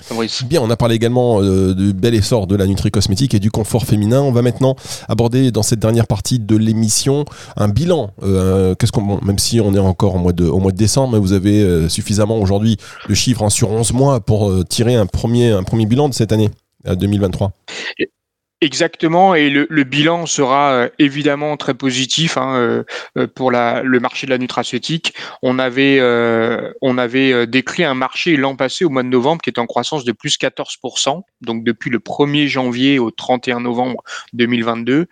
Bien, 0.46 0.60
on 0.60 0.70
a 0.70 0.76
parlé 0.76 0.96
également 0.96 1.40
euh, 1.40 1.74
du 1.74 1.92
bel 1.92 2.14
essor 2.14 2.46
de 2.46 2.56
la 2.56 2.66
nutri-cosmétique 2.66 3.34
et 3.34 3.38
du 3.38 3.50
confort 3.50 3.84
féminin. 3.84 4.20
On 4.20 4.32
va 4.32 4.42
maintenant 4.42 4.76
aborder 5.08 5.50
dans 5.52 5.62
cette 5.62 5.78
dernière 5.78 6.06
partie 6.06 6.38
de 6.38 6.56
l'émission 6.56 7.24
un 7.56 7.68
bilan. 7.68 8.10
Euh, 8.22 8.74
qu'est-ce 8.74 8.92
qu'on, 8.92 9.20
même 9.22 9.38
si 9.38 9.60
on 9.60 9.74
est 9.74 9.78
encore 9.78 10.16
au 10.16 10.18
mois 10.18 10.32
de, 10.32 10.44
au 10.44 10.58
mois 10.58 10.72
de 10.72 10.76
décembre, 10.76 11.18
vous 11.18 11.32
avez 11.32 11.62
euh, 11.62 11.88
suffisamment 11.88 12.38
aujourd'hui 12.38 12.78
de 13.08 13.14
chiffres 13.14 13.42
hein, 13.44 13.50
sur 13.50 13.70
11 13.70 13.92
mois 13.92 14.20
pour 14.20 14.52
tirer 14.66 14.94
un 14.94 15.06
premier, 15.06 15.50
un 15.50 15.62
premier 15.62 15.86
bilan 15.86 16.08
de 16.08 16.14
cette 16.14 16.32
année 16.32 16.50
2023. 16.84 17.52
Exactement, 18.62 19.34
et 19.34 19.50
le, 19.50 19.82
bilan 19.82 20.24
sera 20.24 20.70
euh, 20.70 20.88
évidemment 21.00 21.56
très 21.56 21.74
positif 21.74 22.36
hein, 22.36 22.54
euh, 22.54 22.84
euh, 23.18 23.26
pour 23.26 23.50
la, 23.50 23.82
le 23.82 23.98
marché 23.98 24.24
de 24.28 24.30
la 24.30 24.38
nutraceutique. 24.38 25.14
On 25.42 25.58
avait, 25.58 26.00
on 26.80 26.96
avait 26.96 27.48
décrit 27.48 27.82
un 27.82 27.94
marché 27.94 28.36
l'an 28.36 28.54
passé 28.54 28.84
au 28.84 28.88
mois 28.88 29.02
de 29.02 29.08
novembre 29.08 29.42
qui 29.42 29.50
est 29.50 29.58
en 29.58 29.66
croissance 29.66 30.04
de 30.04 30.12
plus 30.12 30.38
14%, 30.38 31.22
donc 31.40 31.64
depuis 31.64 31.90
le 31.90 31.98
1er 31.98 32.46
janvier 32.46 33.00
au 33.00 33.10
31 33.10 33.58
novembre 33.58 34.04
2022. 34.34 35.08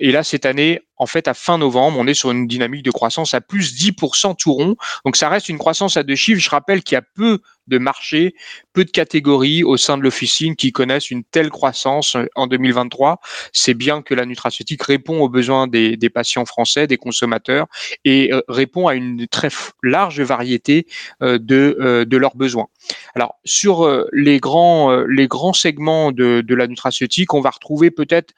et 0.00 0.10
là, 0.10 0.24
cette 0.24 0.44
année, 0.44 0.80
en 1.02 1.06
fait, 1.06 1.26
à 1.26 1.34
fin 1.34 1.58
novembre, 1.58 1.98
on 1.98 2.06
est 2.06 2.14
sur 2.14 2.30
une 2.30 2.46
dynamique 2.46 2.84
de 2.84 2.92
croissance 2.92 3.34
à 3.34 3.40
plus 3.40 3.74
10% 3.74 4.36
tout 4.36 4.52
rond. 4.52 4.76
Donc, 5.04 5.16
ça 5.16 5.28
reste 5.28 5.48
une 5.48 5.58
croissance 5.58 5.96
à 5.96 6.04
deux 6.04 6.14
chiffres. 6.14 6.40
Je 6.40 6.48
rappelle 6.48 6.82
qu'il 6.82 6.94
y 6.94 6.98
a 6.98 7.02
peu 7.02 7.40
de 7.66 7.78
marchés, 7.78 8.34
peu 8.72 8.84
de 8.84 8.90
catégories 8.90 9.64
au 9.64 9.76
sein 9.76 9.96
de 9.96 10.02
l'officine 10.02 10.56
qui 10.56 10.72
connaissent 10.72 11.10
une 11.10 11.24
telle 11.24 11.50
croissance 11.50 12.16
euh, 12.16 12.26
en 12.34 12.46
2023. 12.46 13.20
C'est 13.52 13.74
bien 13.74 14.02
que 14.02 14.14
la 14.14 14.26
nutraceutique 14.26 14.82
répond 14.82 15.20
aux 15.20 15.28
besoins 15.28 15.66
des, 15.66 15.96
patients 16.12 16.44
français, 16.44 16.86
des 16.86 16.96
consommateurs, 16.96 17.66
et 18.04 18.32
euh, 18.32 18.40
répond 18.48 18.86
à 18.88 18.94
une 18.94 19.26
très 19.28 19.48
large 19.82 20.20
variété 20.20 20.86
euh, 21.22 21.38
de, 21.38 22.16
leurs 22.16 22.36
besoins. 22.36 22.66
Alors, 23.14 23.36
sur 23.44 23.88
les 24.12 24.38
grands, 24.38 24.94
les 25.08 25.26
grands 25.26 25.52
segments 25.52 26.12
de, 26.12 26.40
de 26.40 26.54
la 26.54 26.68
nutraceutique, 26.68 27.34
on 27.34 27.40
va 27.40 27.50
retrouver 27.50 27.90
peut-être 27.90 28.32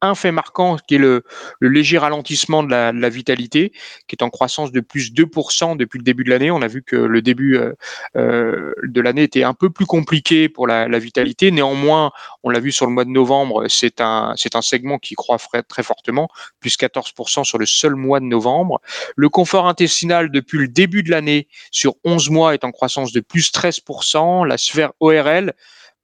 un 0.00 0.14
fait 0.14 0.32
marquant 0.32 0.76
qui 0.86 0.96
est 0.96 0.98
le, 0.98 1.24
léger 1.60 1.98
ralentissement 1.98 2.62
de 2.62 2.70
la, 2.70 3.08
vitalité, 3.08 3.72
qui 4.08 4.16
est 4.16 4.22
en 4.22 4.30
croissance 4.30 4.72
de 4.72 4.80
plus 4.80 5.12
2% 5.12 5.76
depuis 5.76 5.98
le 5.98 6.04
début 6.04 6.24
de 6.24 6.30
l'année. 6.30 6.50
On 6.50 6.62
a 6.62 6.66
vu 6.66 6.82
que 6.82 6.96
le 6.96 7.22
début 7.22 7.56
euh, 7.56 7.72
euh, 8.16 8.72
de 8.82 9.00
l'année 9.00 9.22
était 9.22 9.42
un 9.42 9.54
peu 9.54 9.70
plus 9.70 9.86
compliqué 9.86 10.48
pour 10.48 10.66
la, 10.66 10.86
vitalité. 10.98 11.50
Néanmoins, 11.50 12.10
on 12.42 12.50
l'a 12.50 12.60
vu 12.60 12.72
sur 12.72 12.86
le 12.86 12.92
mois 12.92 13.04
de 13.04 13.10
novembre, 13.10 13.68
c'est 13.68 14.00
un, 14.00 14.32
c'est 14.36 14.56
un 14.56 14.62
segment 14.62 14.98
qui 14.98 15.14
croît 15.14 15.38
très 15.68 15.82
fortement, 15.82 16.28
plus 16.60 16.76
14% 16.78 17.44
sur 17.44 17.58
le 17.58 17.66
seul 17.66 17.94
mois 17.94 18.20
de 18.20 18.24
novembre. 18.24 18.80
Le 19.14 19.28
confort 19.28 19.68
intestinal 19.68 20.30
depuis 20.30 20.58
le 20.58 20.68
début 20.68 21.02
de 21.02 21.10
l'année 21.10 21.48
sur 21.70 21.94
11 22.04 22.30
mois 22.30 22.54
est 22.54 22.64
en 22.64 22.72
croissance 22.72 23.12
de 23.12 23.20
plus 23.20 23.52
13%. 23.52 24.46
La 24.46 24.58
sphère 24.58 24.92
ORL 25.00 25.52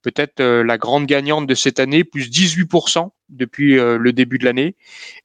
peut-être 0.03 0.41
euh, 0.41 0.63
la 0.63 0.77
grande 0.77 1.07
gagnante 1.07 1.47
de 1.47 1.55
cette 1.55 1.79
année, 1.79 2.03
plus 2.03 2.29
18% 2.29 3.09
depuis 3.29 3.79
euh, 3.79 3.97
le 3.97 4.13
début 4.13 4.37
de 4.37 4.45
l'année, 4.45 4.75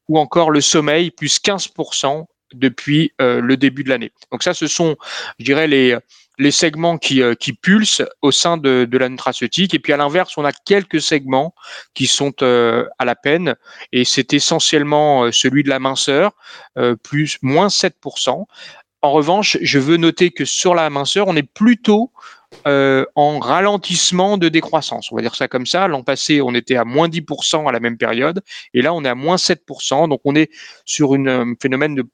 ou 0.08 0.18
encore 0.18 0.50
le 0.50 0.62
sommeil, 0.62 1.11
plus 1.11 1.38
15% 1.40 2.25
depuis 2.54 3.12
euh, 3.20 3.42
le 3.42 3.58
début 3.58 3.85
de 3.85 3.90
l'année. 3.90 4.12
Donc 4.32 4.42
ça, 4.42 4.54
ce 4.54 4.66
sont, 4.66 4.97
je 5.38 5.44
dirais, 5.44 5.66
les, 5.66 5.99
les 6.38 6.50
segments 6.50 6.97
qui, 6.97 7.20
qui 7.38 7.52
pulsent 7.52 8.04
au 8.23 8.30
sein 8.30 8.56
de, 8.56 8.87
de 8.88 8.99
la 8.99 9.11
nutraceutique. 9.11 9.75
Et 9.75 9.80
puis 9.80 9.92
à 9.92 9.99
l'inverse, 9.99 10.38
on 10.38 10.44
a 10.44 10.52
quelques 10.52 11.02
segments 11.02 11.54
qui 11.92 12.06
sont 12.06 12.32
à 12.42 13.04
la 13.04 13.16
peine, 13.16 13.56
et 13.92 14.04
c'est 14.04 14.32
essentiellement 14.32 15.30
celui 15.32 15.64
de 15.64 15.68
la 15.68 15.80
minceur, 15.80 16.32
plus 17.02 17.38
moins 17.42 17.66
7%. 17.66 18.47
En 19.02 19.12
revanche, 19.12 19.59
je 19.62 19.78
veux 19.78 19.97
noter 19.97 20.31
que 20.31 20.45
sur 20.45 20.75
la 20.75 20.90
minceur, 20.90 21.28
on 21.28 21.37
est 21.37 21.43
plutôt 21.43 22.12
euh, 22.67 23.05
en 23.14 23.38
ralentissement 23.38 24.38
de 24.38 24.49
décroissance. 24.49 25.12
On 25.12 25.17
va 25.17 25.23
dire 25.23 25.35
ça 25.35 25.47
comme 25.49 25.67
ça. 25.67 25.87
L'an 25.87 26.02
passé, 26.02 26.40
on 26.40 26.55
était 26.55 26.76
à 26.76 26.85
moins 26.85 27.09
10% 27.09 27.69
à 27.69 27.73
la 27.73 27.78
même 27.78 27.97
période, 27.97 28.43
et 28.75 28.83
là, 28.83 28.93
on 28.95 29.05
est 29.05 29.09
à 29.09 29.14
moins 29.14 29.37
7%. 29.37 30.09
Donc, 30.09 30.21
on 30.25 30.35
est 30.35 30.50
sur 30.85 31.14
un 31.14 31.26
euh, 31.26 31.55
phénomène 31.61 31.95
de 31.95 32.05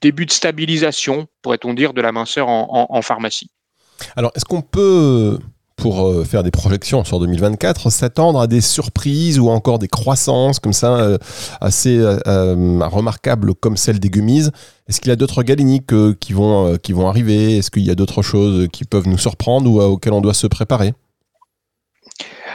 début 0.00 0.26
de 0.26 0.32
stabilisation, 0.32 1.26
pourrait-on 1.42 1.74
dire, 1.74 1.94
de 1.94 2.00
la 2.00 2.12
minceur 2.12 2.48
en 2.48 3.00
pharmacie. 3.00 3.50
Alors, 4.14 4.30
est-ce 4.34 4.44
qu'on 4.44 4.60
peut 4.60 5.38
pour 5.76 6.06
euh, 6.06 6.24
faire 6.24 6.42
des 6.42 6.50
projections 6.50 7.04
sur 7.04 7.20
2024, 7.20 7.90
s'attendre 7.90 8.40
à 8.40 8.46
des 8.46 8.60
surprises 8.60 9.38
ou 9.38 9.50
encore 9.50 9.78
des 9.78 9.88
croissances 9.88 10.58
comme 10.58 10.72
ça 10.72 10.96
euh, 10.96 11.18
assez 11.60 11.98
euh, 11.98 12.18
remarquables 12.88 13.54
comme 13.54 13.76
celle 13.76 14.00
des 14.00 14.08
gummies. 14.08 14.48
Est-ce 14.88 15.00
qu'il 15.00 15.10
y 15.10 15.12
a 15.12 15.16
d'autres 15.16 15.42
galéniques 15.42 15.92
qui, 16.18 16.32
vont, 16.32 16.76
qui 16.78 16.92
vont 16.92 17.08
arriver? 17.08 17.58
Est-ce 17.58 17.70
qu'il 17.70 17.82
y 17.82 17.90
a 17.90 17.94
d'autres 17.94 18.22
choses 18.22 18.68
qui 18.72 18.84
peuvent 18.84 19.08
nous 19.08 19.18
surprendre 19.18 19.70
ou 19.70 19.80
auxquelles 19.80 20.12
on 20.12 20.20
doit 20.20 20.34
se 20.34 20.46
préparer? 20.46 20.94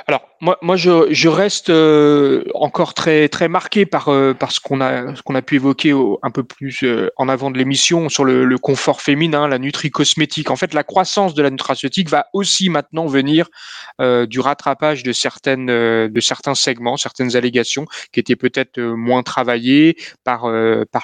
Alors 0.07 0.31
moi, 0.41 0.75
je, 0.75 1.27
reste 1.27 1.69
euh, 1.69 2.43
encore 2.55 2.95
très 2.95 3.29
très 3.29 3.47
marqué 3.47 3.85
par 3.85 4.09
euh, 4.09 4.33
ce 4.49 4.59
qu'on 4.59 4.81
a 4.81 5.41
pu 5.43 5.55
évoquer 5.57 5.93
un 6.23 6.31
peu 6.31 6.43
plus 6.43 6.79
euh, 6.81 7.11
en 7.17 7.29
avant 7.29 7.51
de 7.51 7.59
l'émission 7.59 8.09
sur 8.09 8.25
le, 8.25 8.57
confort 8.57 9.01
féminin, 9.01 9.47
la 9.47 9.59
nutri 9.59 9.91
cosmétique. 9.91 10.49
En 10.49 10.55
fait, 10.55 10.73
la 10.73 10.83
croissance 10.83 11.35
de 11.35 11.43
la 11.43 11.51
nutraceutique 11.51 12.09
va 12.09 12.25
aussi 12.33 12.69
maintenant 12.69 13.05
venir 13.05 13.49
du 13.99 14.39
rattrapage 14.39 15.03
de 15.03 15.13
certaines 15.13 15.67
de 15.67 16.19
certains 16.19 16.55
segments, 16.55 16.97
certaines 16.97 17.35
allégations 17.35 17.85
qui 18.11 18.19
étaient 18.19 18.35
peut-être 18.35 18.79
moins 18.79 19.23
travaillées 19.23 19.97
par 20.23 20.49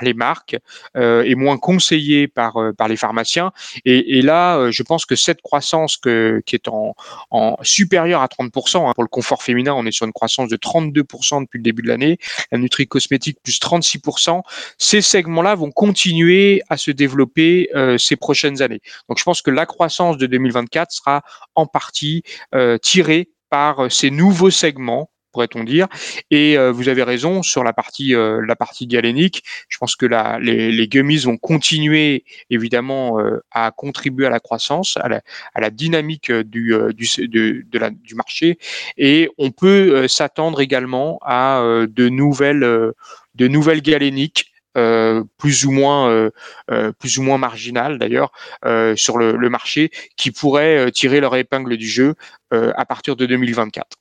les 0.02 0.14
marques 0.14 0.56
et 0.96 1.36
moins 1.36 1.58
conseillées 1.58 2.28
par 2.28 2.58
les 2.88 2.98
pharmaciens. 2.98 3.52
Et, 3.86 4.22
là, 4.22 4.70
je 4.72 4.84
pense 4.84 5.06
que 5.06 5.16
cette 5.16 5.42
croissance 5.42 5.98
qui 5.98 6.56
est 6.56 6.68
en, 6.68 6.96
en 7.32 7.58
supérieure 7.64 8.22
à 8.22 8.28
30% 8.28 8.87
Hein, 8.88 8.94
pour 8.94 9.04
le 9.04 9.10
confort 9.10 9.44
féminin, 9.44 9.74
on 9.74 9.86
est 9.86 9.92
sur 9.92 10.06
une 10.06 10.14
croissance 10.14 10.50
de 10.50 10.58
32% 10.58 11.42
depuis 11.42 11.58
le 11.58 11.64
début 11.64 11.82
de 11.82 11.88
l'année. 11.88 12.18
La 12.52 12.58
nutri 12.58 12.88
cosmétique 12.88 13.38
plus 13.44 13.60
36%. 13.60 14.42
Ces 14.78 15.02
segments-là 15.02 15.56
vont 15.56 15.72
continuer 15.72 16.62
à 16.70 16.78
se 16.78 16.92
développer 16.92 17.70
euh, 17.76 17.98
ces 17.98 18.16
prochaines 18.16 18.62
années. 18.62 18.82
Donc 19.10 19.18
je 19.18 19.24
pense 19.24 19.42
que 19.42 19.52
la 19.52 19.66
croissance 19.66 20.18
de 20.18 20.26
2024 20.28 20.92
sera 20.92 21.22
en 21.56 21.66
partie 21.66 22.24
euh, 22.56 22.78
tirée 22.78 23.30
par 23.50 23.86
euh, 23.86 23.90
ces 23.90 24.12
nouveaux 24.12 24.52
segments 24.52 25.10
pourrait-on 25.32 25.64
dire. 25.64 25.88
Et 26.32 26.58
euh, 26.58 26.72
vous 26.72 26.90
avez 26.90 27.04
raison 27.04 27.44
sur 27.44 27.64
la 27.64 27.74
partie 27.74 28.16
euh, 28.16 28.44
la 28.46 28.56
partie 28.56 28.88
galénique. 28.88 29.44
Je 29.70 29.78
pense 29.78 29.96
que 29.96 30.06
la, 30.06 30.40
les, 30.40 30.72
les 30.72 30.88
gummies 30.88 31.18
vont 31.18 31.38
continuer 31.38 32.24
évidemment 32.50 33.20
euh, 33.20 33.44
à 33.52 33.72
contribuer 33.72 34.26
à 34.28 34.30
la 34.30 34.40
croissance, 34.40 34.98
à 34.98 35.08
la, 35.10 35.22
à 35.54 35.62
la 35.62 35.70
dynamique 35.70 36.32
du 36.32 36.76
du 36.94 37.28
de, 37.28 37.80
la, 37.80 37.90
du 37.90 38.16
marché. 38.16 38.58
Et 38.98 39.30
on 39.38 39.52
peut 39.52 40.08
s'attendre 40.08 40.62
également 40.62 41.20
à 41.22 41.62
de 41.88 42.10
nouvelles 42.10 42.94
de 43.36 43.48
nouvelles 43.48 43.82
galéniques. 43.82 44.52
Euh, 44.78 45.24
plus 45.38 45.66
ou 45.66 45.72
moins 45.72 46.12
euh, 46.70 46.92
plus 47.00 47.18
ou 47.18 47.24
moins 47.24 47.40
marginales 47.40 47.98
d'ailleurs 47.98 48.32
euh, 48.64 48.96
sur 48.96 49.18
le, 49.18 49.36
le, 49.36 49.50
marché 49.50 49.90
qui 50.18 50.30
pourraient 50.30 50.92
tirer 50.92 51.20
leur 51.20 51.36
épingle 51.36 51.78
du 51.78 51.88
jeu 51.88 52.14
à 52.52 52.86
partir 52.86 53.16
de 53.16 53.26
2024. 53.26 53.98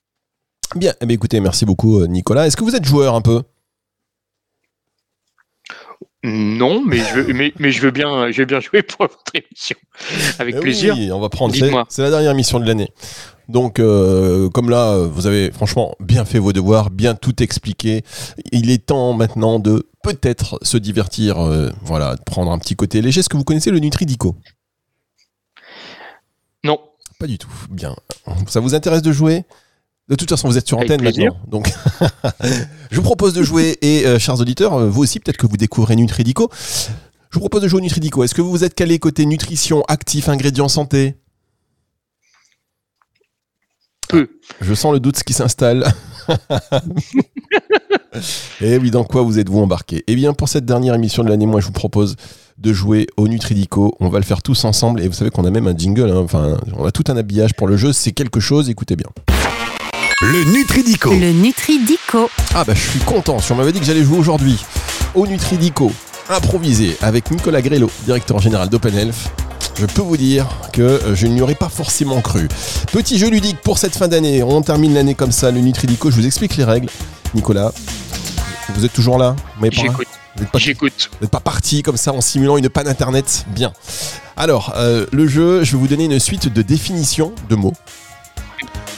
Bien, 0.75 0.93
eh 1.01 1.11
écoutez, 1.11 1.39
merci 1.39 1.65
beaucoup 1.65 1.99
euh, 1.99 2.07
Nicolas. 2.07 2.47
Est-ce 2.47 2.57
que 2.57 2.63
vous 2.63 2.75
êtes 2.75 2.85
joueur 2.85 3.15
un 3.15 3.21
peu 3.21 3.43
non, 6.23 6.83
mais 6.85 6.97
je, 6.97 7.19
veux, 7.19 7.51
mais, 7.59 7.71
je 7.71 7.81
veux 7.81 7.91
bien, 7.91 8.31
je 8.31 8.39
veux 8.41 8.45
bien 8.45 8.59
jouer 8.59 8.81
pour 8.81 9.07
votre 9.07 9.31
émission. 9.33 9.77
Avec 10.39 10.55
eh 10.57 10.59
plaisir. 10.59 10.95
Oui, 10.97 11.11
on 11.11 11.19
va 11.19 11.29
prendre. 11.29 11.53
C'est 11.89 12.01
la 12.01 12.09
dernière 12.09 12.31
émission 12.31 12.59
de 12.59 12.65
l'année. 12.65 12.89
Donc, 13.47 13.79
euh, 13.79 14.49
comme 14.49 14.69
là, 14.69 14.97
vous 14.97 15.25
avez 15.25 15.51
franchement 15.51 15.95
bien 15.99 16.25
fait 16.25 16.39
vos 16.39 16.51
devoirs, 16.51 16.89
bien 16.89 17.15
tout 17.15 17.41
expliqué. 17.41 18.03
Il 18.51 18.69
est 18.71 18.85
temps 18.87 19.13
maintenant 19.13 19.59
de 19.59 19.87
peut-être 20.03 20.59
se 20.63 20.77
divertir, 20.77 21.39
euh, 21.39 21.69
voilà, 21.81 22.15
de 22.15 22.21
prendre 22.23 22.51
un 22.51 22.59
petit 22.59 22.75
côté 22.75 23.01
léger. 23.01 23.21
Est-ce 23.21 23.29
que 23.29 23.37
vous 23.37 23.45
connaissez 23.45 23.71
le 23.71 23.79
Nutridico? 23.79 24.35
Non. 26.63 26.79
Pas 27.19 27.27
du 27.27 27.37
tout. 27.37 27.51
Bien. 27.69 27.95
Ça 28.47 28.59
vous 28.59 28.75
intéresse 28.75 29.01
de 29.01 29.11
jouer? 29.13 29.45
De 30.09 30.15
toute 30.15 30.29
façon, 30.29 30.47
vous 30.47 30.57
êtes 30.57 30.67
sur 30.67 30.77
antenne 30.77 31.01
maintenant. 31.01 31.35
Donc, 31.47 31.69
je 32.91 32.95
vous 32.95 33.01
propose 33.01 33.33
de 33.33 33.43
jouer. 33.43 33.77
Et 33.81 34.05
euh, 34.05 34.19
chers 34.19 34.39
auditeurs, 34.39 34.73
euh, 34.73 34.89
vous 34.89 35.03
aussi, 35.03 35.19
peut-être 35.19 35.37
que 35.37 35.47
vous 35.47 35.57
découvrez 35.57 35.95
Nutridico. 35.95 36.49
Je 37.29 37.33
vous 37.33 37.41
propose 37.41 37.61
de 37.61 37.67
jouer 37.67 37.79
au 37.79 37.83
Nutridico. 37.83 38.23
Est-ce 38.23 38.33
que 38.33 38.41
vous 38.41 38.63
êtes 38.63 38.73
calé 38.73 38.99
côté 38.99 39.25
nutrition, 39.25 39.83
actif, 39.89 40.29
ingrédients 40.29 40.69
santé? 40.69 41.17
Peu. 44.07 44.29
Je 44.61 44.73
sens 44.73 44.93
le 44.93 45.01
doute 45.01 45.21
qui 45.23 45.33
s'installe. 45.33 45.85
Et 48.61 48.71
eh 48.73 48.77
oui, 48.77 48.91
dans 48.91 49.03
quoi 49.03 49.21
vous 49.23 49.39
êtes-vous 49.39 49.59
embarqué? 49.59 50.05
Eh 50.07 50.15
bien, 50.15 50.33
pour 50.33 50.47
cette 50.47 50.63
dernière 50.63 50.95
émission 50.95 51.25
de 51.25 51.29
l'année, 51.29 51.45
moi, 51.45 51.59
je 51.59 51.65
vous 51.65 51.73
propose 51.73 52.15
de 52.57 52.71
jouer 52.71 53.07
au 53.17 53.27
Nutridico. 53.27 53.93
On 53.99 54.07
va 54.07 54.19
le 54.19 54.25
faire 54.25 54.41
tous 54.41 54.63
ensemble. 54.63 55.01
Et 55.01 55.09
vous 55.09 55.13
savez 55.13 55.31
qu'on 55.31 55.43
a 55.43 55.51
même 55.51 55.67
un 55.67 55.75
jingle. 55.75 56.09
Hein. 56.09 56.21
Enfin, 56.23 56.57
on 56.77 56.85
a 56.85 56.91
tout 56.91 57.03
un 57.09 57.17
habillage 57.17 57.53
pour 57.55 57.67
le 57.67 57.75
jeu. 57.75 57.91
C'est 57.91 58.13
quelque 58.13 58.39
chose. 58.39 58.69
Écoutez 58.69 58.95
bien. 58.95 59.09
Le 60.21 60.43
Nutridico. 60.45 61.11
Le 61.13 61.31
Nutridico. 61.31 62.29
Ah 62.55 62.63
bah 62.63 62.73
je 62.73 62.89
suis 62.89 62.99
content, 62.99 63.39
si 63.39 63.51
on 63.51 63.55
m'avait 63.55 63.71
dit 63.71 63.79
que 63.79 63.85
j'allais 63.85 64.03
jouer 64.03 64.17
aujourd'hui 64.17 64.57
au 65.13 65.27
Nutridico 65.27 65.91
improvisé 66.29 66.97
avec 67.01 67.29
Nicolas 67.31 67.61
Grello, 67.61 67.89
directeur 68.05 68.39
général 68.39 68.67
d'Open 68.69 68.95
Health. 68.97 69.15
je 69.79 69.85
peux 69.85 70.01
vous 70.01 70.17
dire 70.17 70.47
que 70.73 70.81
euh, 70.81 71.15
je 71.15 71.27
n'y 71.27 71.41
aurais 71.41 71.55
pas 71.55 71.69
forcément 71.69 72.19
cru. 72.21 72.47
Petit 72.91 73.17
jeu 73.19 73.29
ludique 73.29 73.61
pour 73.61 73.77
cette 73.77 73.95
fin 73.95 74.07
d'année. 74.07 74.41
On 74.43 74.61
termine 74.61 74.93
l'année 74.95 75.13
comme 75.15 75.31
ça, 75.31 75.51
le 75.51 75.59
Nutridico. 75.61 76.09
Je 76.09 76.15
vous 76.15 76.25
explique 76.25 76.57
les 76.57 76.63
règles. 76.63 76.89
Nicolas, 77.35 77.71
vous 78.75 78.83
êtes 78.85 78.93
toujours 78.93 79.17
là? 79.19 79.35
Mais 79.61 79.69
pas- 79.69 79.81
J'écoute. 79.83 80.07
vous 80.35 80.41
n'êtes 80.43 80.51
pas, 80.51 80.59
J'écoute. 80.59 81.09
vous 81.13 81.17
n'êtes 81.25 81.31
pas 81.31 81.39
parti 81.39 81.83
comme 81.83 81.97
ça 81.97 82.11
en 82.11 82.21
simulant 82.21 82.57
une 82.57 82.69
panne 82.69 82.87
internet? 82.87 83.45
Bien. 83.49 83.71
Alors, 84.35 84.73
euh, 84.77 85.05
le 85.11 85.27
jeu, 85.27 85.63
je 85.63 85.73
vais 85.73 85.77
vous 85.77 85.87
donner 85.87 86.05
une 86.05 86.19
suite 86.19 86.51
de 86.51 86.61
définitions 86.63 87.33
de 87.49 87.55
mots, 87.55 87.73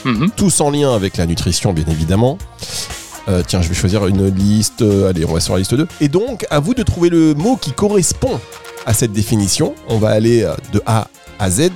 Mhm. 0.04 0.30
tous 0.36 0.60
en 0.60 0.70
lien 0.70 0.94
avec 0.94 1.16
la 1.16 1.26
nutrition, 1.26 1.72
bien 1.72 1.84
évidemment. 1.88 2.38
Euh, 3.28 3.42
tiens, 3.46 3.60
je 3.62 3.68
vais 3.68 3.74
choisir 3.74 4.06
une 4.06 4.28
liste. 4.34 4.82
euh, 4.82 5.10
allez, 5.10 5.24
on 5.24 5.32
va 5.34 5.40
sur 5.40 5.52
la 5.54 5.58
liste 5.60 5.74
2. 5.74 5.86
Et 6.00 6.08
donc, 6.08 6.46
à 6.50 6.58
vous 6.58 6.74
de 6.74 6.82
trouver 6.82 7.10
le 7.10 7.34
mot 7.34 7.56
qui 7.56 7.72
correspond 7.72 8.40
à 8.86 8.94
cette 8.94 9.12
définition. 9.12 9.74
On 9.88 9.98
va 9.98 10.08
aller 10.10 10.42
euh, 10.42 10.54
de 10.72 10.82
A 10.86 11.08
à 11.38 11.50
Z. 11.50 11.70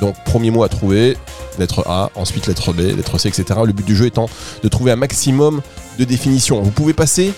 Donc, 0.00 0.14
premier 0.24 0.50
mot 0.52 0.62
à 0.62 0.68
trouver, 0.68 1.16
lettre 1.58 1.84
A, 1.88 2.10
ensuite 2.14 2.46
lettre 2.46 2.72
B, 2.72 2.78
lettre 2.96 3.18
C, 3.18 3.28
etc. 3.28 3.60
Le 3.64 3.72
but 3.72 3.84
du 3.84 3.96
jeu 3.96 4.06
étant 4.06 4.28
de 4.62 4.68
trouver 4.68 4.92
un 4.92 4.96
maximum 4.96 5.60
de 5.98 6.04
définitions. 6.04 6.62
Vous 6.62 6.70
pouvez 6.70 6.92
passer 6.92 7.32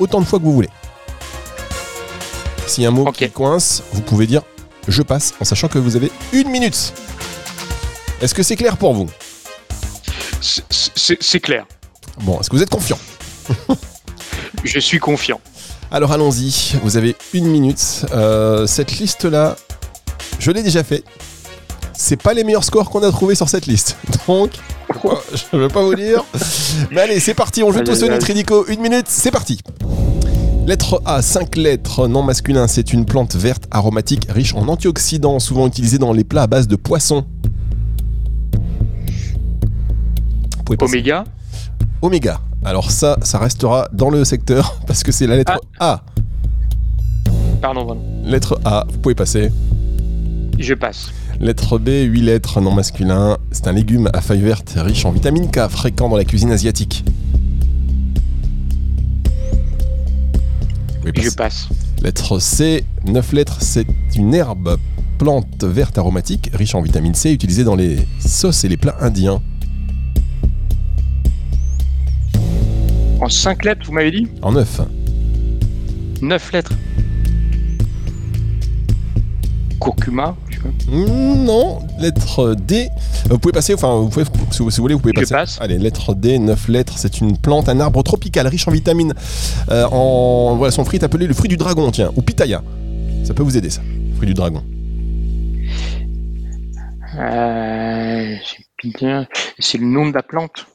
autant 0.00 0.20
de 0.20 0.24
fois 0.24 0.38
que 0.38 0.44
vous 0.44 0.54
voulez. 0.54 0.70
Si 2.66 2.86
un 2.86 2.90
mot 2.90 3.12
qui 3.12 3.28
coince, 3.30 3.82
vous 3.92 4.00
pouvez 4.00 4.26
dire 4.26 4.42
je 4.88 5.02
passe 5.02 5.34
en 5.40 5.44
sachant 5.44 5.68
que 5.68 5.78
vous 5.78 5.96
avez 5.96 6.10
une 6.32 6.48
minute. 6.48 6.94
Est-ce 8.22 8.34
que 8.34 8.44
c'est 8.44 8.54
clair 8.54 8.76
pour 8.76 8.94
vous? 8.94 9.10
C'est- 10.40 11.40
clair. 11.40 11.66
Bon, 12.20 12.38
est-ce 12.38 12.48
que 12.48 12.54
vous 12.54 12.62
êtes 12.62 12.70
confiant? 12.70 12.98
Je 14.64 14.78
suis 14.78 15.00
confiant. 15.00 15.40
Alors 15.90 16.12
allons-y, 16.12 16.76
vous 16.84 16.96
avez 16.96 17.16
une 17.34 17.46
minute. 17.46 18.06
Euh, 18.12 18.66
cette 18.68 18.98
liste-là, 18.98 19.56
je 20.38 20.52
l'ai 20.52 20.62
déjà 20.62 20.84
fait. 20.84 21.02
C'est 21.94 22.20
pas 22.20 22.32
les 22.32 22.44
meilleurs 22.44 22.62
scores 22.62 22.90
qu'on 22.90 23.02
a 23.02 23.10
trouvés 23.10 23.34
sur 23.34 23.48
cette 23.48 23.66
liste. 23.66 23.96
Donc, 24.28 24.52
je 25.34 25.56
ne 25.56 25.62
vais 25.62 25.68
pas 25.68 25.82
vous 25.82 25.96
dire. 25.96 26.24
Mais 26.92 27.00
allez, 27.00 27.18
c'est 27.18 27.34
parti, 27.34 27.64
on 27.64 27.72
joue 27.72 27.80
tous 27.82 28.04
au. 28.04 28.08
Nutridico. 28.08 28.66
Une 28.68 28.80
minute, 28.80 29.06
c'est 29.08 29.32
parti. 29.32 29.58
Lettre 30.64 31.02
A, 31.04 31.22
5 31.22 31.56
lettres, 31.56 32.06
non 32.06 32.22
masculin, 32.22 32.68
c'est 32.68 32.92
une 32.92 33.04
plante 33.04 33.34
verte 33.34 33.64
aromatique 33.72 34.28
riche 34.28 34.54
en 34.54 34.68
antioxydants, 34.68 35.40
souvent 35.40 35.66
utilisée 35.66 35.98
dans 35.98 36.12
les 36.12 36.22
plats 36.22 36.42
à 36.42 36.46
base 36.46 36.68
de 36.68 36.76
poisson. 36.76 37.26
Vous 40.62 40.66
pouvez 40.66 40.76
passer. 40.76 40.92
Oméga. 40.92 41.24
Oméga. 42.02 42.40
Alors 42.64 42.92
ça, 42.92 43.16
ça 43.22 43.40
restera 43.40 43.88
dans 43.92 44.10
le 44.10 44.24
secteur 44.24 44.78
parce 44.86 45.02
que 45.02 45.10
c'est 45.10 45.26
la 45.26 45.36
lettre 45.36 45.60
A. 45.80 46.04
Pardon, 47.60 47.84
pardon. 47.84 48.02
Lettre 48.24 48.60
A, 48.64 48.86
vous 48.88 48.98
pouvez 48.98 49.16
passer. 49.16 49.50
Je 50.60 50.74
passe. 50.74 51.10
Lettre 51.40 51.78
B, 51.78 51.88
8 51.88 52.22
lettres, 52.22 52.60
non 52.60 52.70
masculin. 52.70 53.38
C'est 53.50 53.66
un 53.66 53.72
légume 53.72 54.08
à 54.12 54.20
feuilles 54.20 54.42
vertes 54.42 54.74
riche 54.76 55.04
en 55.04 55.10
vitamine 55.10 55.50
K, 55.50 55.68
fréquent 55.68 56.08
dans 56.08 56.16
la 56.16 56.24
cuisine 56.24 56.52
asiatique. 56.52 57.04
Je 61.16 61.30
passe. 61.30 61.68
Lettre 62.02 62.38
C, 62.38 62.84
9 63.04 63.32
lettres, 63.32 63.56
c'est 63.60 63.86
une 64.14 64.32
herbe, 64.32 64.78
plante 65.18 65.64
verte 65.64 65.98
aromatique, 65.98 66.50
riche 66.54 66.76
en 66.76 66.82
vitamine 66.82 67.14
C, 67.14 67.32
utilisée 67.32 67.64
dans 67.64 67.74
les 67.74 68.06
sauces 68.20 68.62
et 68.62 68.68
les 68.68 68.76
plats 68.76 68.96
indiens. 69.00 69.42
En 73.22 73.28
5 73.28 73.64
lettres, 73.64 73.82
vous 73.86 73.92
m'avez 73.92 74.10
dit 74.10 74.26
En 74.42 74.50
9. 74.52 74.80
9 76.20 76.52
lettres. 76.52 76.72
Curcuma. 79.80 80.36
je 80.48 80.56
sais 80.56 80.60
pas. 80.62 80.68
Hmm, 80.90 81.44
Non, 81.44 81.78
lettre 82.00 82.54
D. 82.56 82.88
Vous 83.30 83.38
pouvez 83.38 83.52
passer, 83.52 83.74
enfin, 83.74 83.94
vous 83.96 84.08
pouvez, 84.08 84.24
si 84.50 84.58
vous, 84.62 84.70
si 84.70 84.76
vous 84.78 84.82
voulez, 84.82 84.94
vous 84.94 85.00
pouvez 85.00 85.12
Je 85.14 85.20
passer. 85.20 85.34
passe. 85.34 85.58
Allez, 85.60 85.78
lettre 85.78 86.14
D, 86.14 86.38
9 86.40 86.66
lettres. 86.68 86.94
C'est 86.96 87.20
une 87.20 87.36
plante, 87.38 87.68
un 87.68 87.78
arbre 87.78 88.02
tropical 88.02 88.46
riche 88.48 88.66
en 88.66 88.72
vitamines. 88.72 89.14
Euh, 89.70 89.86
en, 89.92 90.56
voilà, 90.56 90.72
son 90.72 90.84
fruit 90.84 90.98
est 90.98 91.04
appelé 91.04 91.28
le 91.28 91.34
fruit 91.34 91.48
du 91.48 91.56
dragon, 91.56 91.90
tiens, 91.92 92.10
ou 92.16 92.22
pitaya. 92.22 92.62
Ça 93.24 93.34
peut 93.34 93.44
vous 93.44 93.56
aider, 93.56 93.70
ça. 93.70 93.82
Fruit 94.16 94.26
du 94.26 94.34
dragon. 94.34 94.62
Euh, 97.18 98.34
c'est 98.82 98.88
bien. 98.98 99.26
C'est 99.60 99.78
le 99.78 99.86
nom 99.86 100.08
de 100.08 100.14
la 100.14 100.22
plante. 100.24 100.66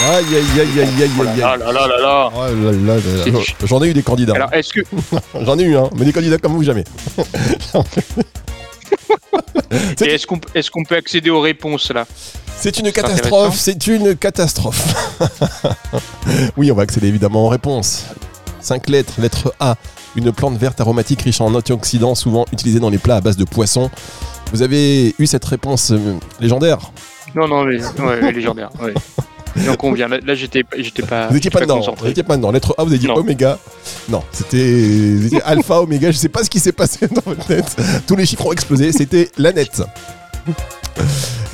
Aïe, 0.00 0.24
aïe, 0.30 0.60
aïe, 0.60 0.80
aïe, 0.80 1.02
aïe, 1.02 1.10
Oh 1.18 1.22
aïe, 1.22 1.38
là 1.40 1.52
aïe. 1.52 1.58
là 1.58 1.72
là 1.72 1.86
là 1.88 2.00
là. 2.00 2.30
Oh 2.32 2.40
là 2.40 2.72
là 2.72 2.96
là 2.96 3.40
J'en 3.64 3.82
ai 3.82 3.88
eu 3.88 3.94
des 3.94 4.02
candidats. 4.02 4.34
Alors, 4.34 4.52
est-ce 4.52 4.72
que. 4.72 4.80
J'en 5.44 5.58
ai 5.58 5.64
eu, 5.64 5.76
hein, 5.76 5.90
mais 5.96 6.04
des 6.04 6.12
candidats 6.12 6.38
comme 6.38 6.52
vous, 6.52 6.62
jamais. 6.62 6.84
Est-ce 10.00 10.26
qu'on 10.26 10.40
est 10.54 10.70
qu'on 10.70 10.84
peut 10.84 10.96
accéder 10.96 11.30
aux 11.30 11.40
réponses 11.40 11.90
là? 11.92 12.06
C'est 12.56 12.78
une 12.78 12.90
catastrophe, 12.90 13.56
c'est 13.56 13.86
une 13.86 14.16
catastrophe. 14.16 14.94
oui, 16.56 16.72
on 16.72 16.74
va 16.74 16.82
accéder 16.82 17.08
évidemment 17.08 17.44
aux 17.46 17.48
réponses. 17.48 18.06
5 18.60 18.88
lettres, 18.88 19.14
lettre 19.20 19.54
A, 19.60 19.76
une 20.16 20.32
plante 20.32 20.56
verte 20.56 20.80
aromatique 20.80 21.22
riche 21.22 21.40
en 21.40 21.54
antioxydants, 21.54 22.14
souvent 22.14 22.44
utilisée 22.52 22.80
dans 22.80 22.90
les 22.90 22.98
plats 22.98 23.16
à 23.16 23.20
base 23.20 23.36
de 23.36 23.44
poisson. 23.44 23.90
Vous 24.52 24.62
avez 24.62 25.14
eu 25.18 25.26
cette 25.26 25.44
réponse 25.44 25.90
euh, 25.92 26.16
légendaire? 26.40 26.78
Non, 27.34 27.46
non, 27.46 27.64
les, 27.64 27.84
ouais, 27.84 28.32
légendaire. 28.32 28.70
Ouais. 28.80 28.94
J'en 29.64 29.76
conviens. 29.76 30.08
Là, 30.08 30.18
là, 30.24 30.34
j'étais 30.34 30.64
j'étais 30.76 31.02
pas. 31.02 31.28
Vous 31.28 31.34
n'étiez 31.34 31.50
j'étais 31.50 31.58
pas 31.58 31.60
dedans, 31.60 31.94
vous 31.96 32.06
n'étiez 32.06 32.22
pas 32.22 32.36
dedans. 32.36 32.50
Lettre 32.50 32.74
A, 32.78 32.84
vous 32.84 32.90
avez 32.90 32.98
dit 32.98 33.06
Non. 33.06 33.16
oméga. 33.16 33.58
Non, 34.08 34.22
c'était 34.32 35.18
alpha, 35.44 35.80
oméga, 35.80 36.10
je 36.10 36.16
sais 36.16 36.28
pas 36.28 36.44
ce 36.44 36.50
qui 36.50 36.60
s'est 36.60 36.72
passé 36.72 37.06
dans 37.08 37.22
votre 37.24 37.46
tête. 37.46 37.76
Tous 38.06 38.16
les 38.16 38.26
chiffres 38.26 38.46
ont 38.46 38.52
explosé, 38.52 38.92
c'était 38.92 39.30
la 39.38 39.52
nette. 39.52 39.82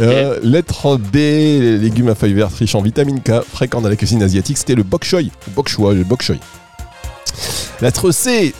Euh, 0.01 0.40
lettre 0.43 0.97
B, 0.97 1.14
les 1.14 1.79
légumes 1.79 2.09
à 2.09 2.17
feuilles 2.17 2.33
vertes 2.33 2.55
riches 2.57 2.75
en 2.75 2.81
vitamine 2.83 3.21
K, 3.21 3.43
fréquent 3.49 3.81
dans 3.81 3.88
la 3.88 3.95
cuisine 3.95 4.23
asiatique, 4.25 4.59
c'était 4.59 4.75
le 4.75 4.83
bok 4.83 5.05
choy. 5.05 5.31
Le 5.47 5.53
bok 5.53 5.69
choy, 5.69 5.95
le 5.95 6.03
bok 6.03 6.21
choy. 6.23 6.40
Lettre 7.81 8.11
C, 8.11 8.55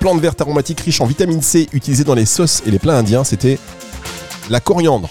plante 0.00 0.20
verte 0.20 0.40
aromatique 0.40 0.80
riche 0.80 1.00
en 1.00 1.06
vitamine 1.06 1.42
C, 1.42 1.68
utilisée 1.72 2.02
dans 2.02 2.14
les 2.14 2.26
sauces 2.26 2.62
et 2.66 2.72
les 2.72 2.80
plats 2.80 2.96
indiens, 2.96 3.22
c'était 3.22 3.58
la 4.50 4.58
coriandre. 4.58 5.10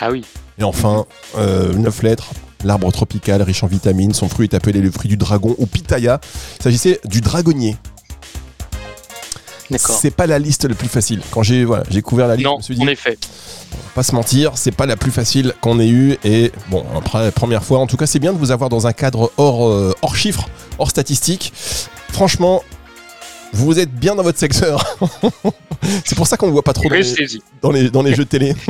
Ah 0.00 0.10
oui. 0.10 0.24
Et 0.58 0.64
enfin, 0.64 1.04
9 1.36 2.02
lettres, 2.02 2.30
l'arbre 2.64 2.90
tropical 2.92 3.42
riche 3.42 3.62
en 3.62 3.66
vitamines, 3.66 4.14
son 4.14 4.28
fruit 4.28 4.48
est 4.50 4.54
appelé 4.54 4.80
le 4.80 4.90
fruit 4.90 5.08
du 5.08 5.16
dragon 5.16 5.54
ou 5.58 5.66
pitaya. 5.66 6.20
Il 6.58 6.62
s'agissait 6.62 7.00
du 7.04 7.20
dragonnier. 7.20 7.76
D'accord. 9.70 9.98
C'est 10.00 10.12
pas 10.12 10.26
la 10.26 10.38
liste 10.38 10.64
la 10.64 10.74
plus 10.76 10.88
facile. 10.88 11.20
Quand 11.30 11.42
j'ai 11.42 11.64
voilà, 11.64 11.82
j'ai 11.90 12.00
couvert 12.00 12.28
la 12.28 12.36
liste, 12.36 12.46
je 12.46 12.50
Non, 12.50 12.58
me 12.58 12.62
suis 12.62 12.76
dit, 12.76 12.82
en 12.82 12.86
effet. 12.86 13.18
pas 13.96 14.04
se 14.04 14.14
mentir, 14.14 14.52
c'est 14.54 14.70
pas 14.70 14.86
la 14.86 14.96
plus 14.96 15.10
facile 15.10 15.54
qu'on 15.60 15.80
ait 15.80 15.88
eue. 15.88 16.16
Et 16.24 16.52
bon, 16.70 16.84
après, 16.96 17.32
première 17.32 17.64
fois, 17.64 17.80
en 17.80 17.86
tout 17.88 17.96
cas, 17.96 18.06
c'est 18.06 18.20
bien 18.20 18.32
de 18.32 18.38
vous 18.38 18.52
avoir 18.52 18.70
dans 18.70 18.86
un 18.86 18.92
cadre 18.92 19.32
hors, 19.36 19.68
euh, 19.68 19.92
hors 20.02 20.14
chiffres, 20.14 20.48
hors 20.78 20.90
statistiques. 20.90 21.52
Franchement, 22.12 22.62
vous 23.52 23.78
êtes 23.80 23.92
bien 23.92 24.14
dans 24.14 24.22
votre 24.22 24.38
secteur. 24.38 24.96
c'est 26.04 26.14
pour 26.14 26.28
ça 26.28 26.36
qu'on 26.36 26.46
ne 26.46 26.52
voit 26.52 26.62
pas 26.62 26.72
trop 26.72 26.88
dans 26.88 26.94
les, 26.94 27.26
dans 27.60 27.70
les, 27.72 27.90
dans 27.90 28.02
les 28.02 28.14
jeux 28.14 28.24
télé. 28.24 28.54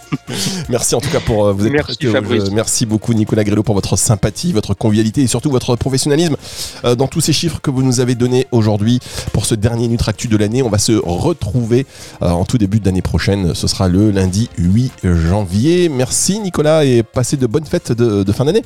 Merci 0.68 0.94
en 0.94 1.00
tout 1.00 1.10
cas 1.10 1.20
pour 1.20 1.46
euh, 1.46 1.52
vous 1.52 1.66
être 1.66 1.72
Merci, 1.72 2.06
Fabrice. 2.06 2.50
Merci 2.50 2.86
beaucoup 2.86 3.14
Nicolas 3.14 3.44
Grélo 3.44 3.62
pour 3.62 3.74
votre 3.74 3.96
sympathie, 3.96 4.52
votre 4.52 4.74
convivialité 4.74 5.22
et 5.22 5.26
surtout 5.26 5.50
votre 5.50 5.76
professionnalisme 5.76 6.36
euh, 6.84 6.94
dans 6.94 7.08
tous 7.08 7.20
ces 7.20 7.32
chiffres 7.32 7.60
que 7.60 7.70
vous 7.70 7.82
nous 7.82 8.00
avez 8.00 8.14
donnés 8.14 8.46
aujourd'hui 8.52 9.00
pour 9.32 9.46
ce 9.46 9.54
dernier 9.54 9.88
Nutractu 9.88 10.28
de 10.28 10.36
l'année. 10.36 10.62
On 10.62 10.70
va 10.70 10.78
se 10.78 10.92
retrouver 10.92 11.86
euh, 12.22 12.30
en 12.30 12.44
tout 12.44 12.58
début 12.58 12.80
d'année 12.80 13.02
prochaine. 13.02 13.54
Ce 13.54 13.66
sera 13.66 13.88
le 13.88 14.10
lundi 14.10 14.48
8 14.58 14.92
janvier. 15.04 15.88
Merci 15.88 16.40
Nicolas 16.40 16.84
et 16.84 17.02
passez 17.02 17.36
de 17.36 17.46
bonnes 17.46 17.66
fêtes 17.66 17.92
de, 17.92 18.22
de 18.22 18.32
fin 18.32 18.44
d'année. 18.44 18.62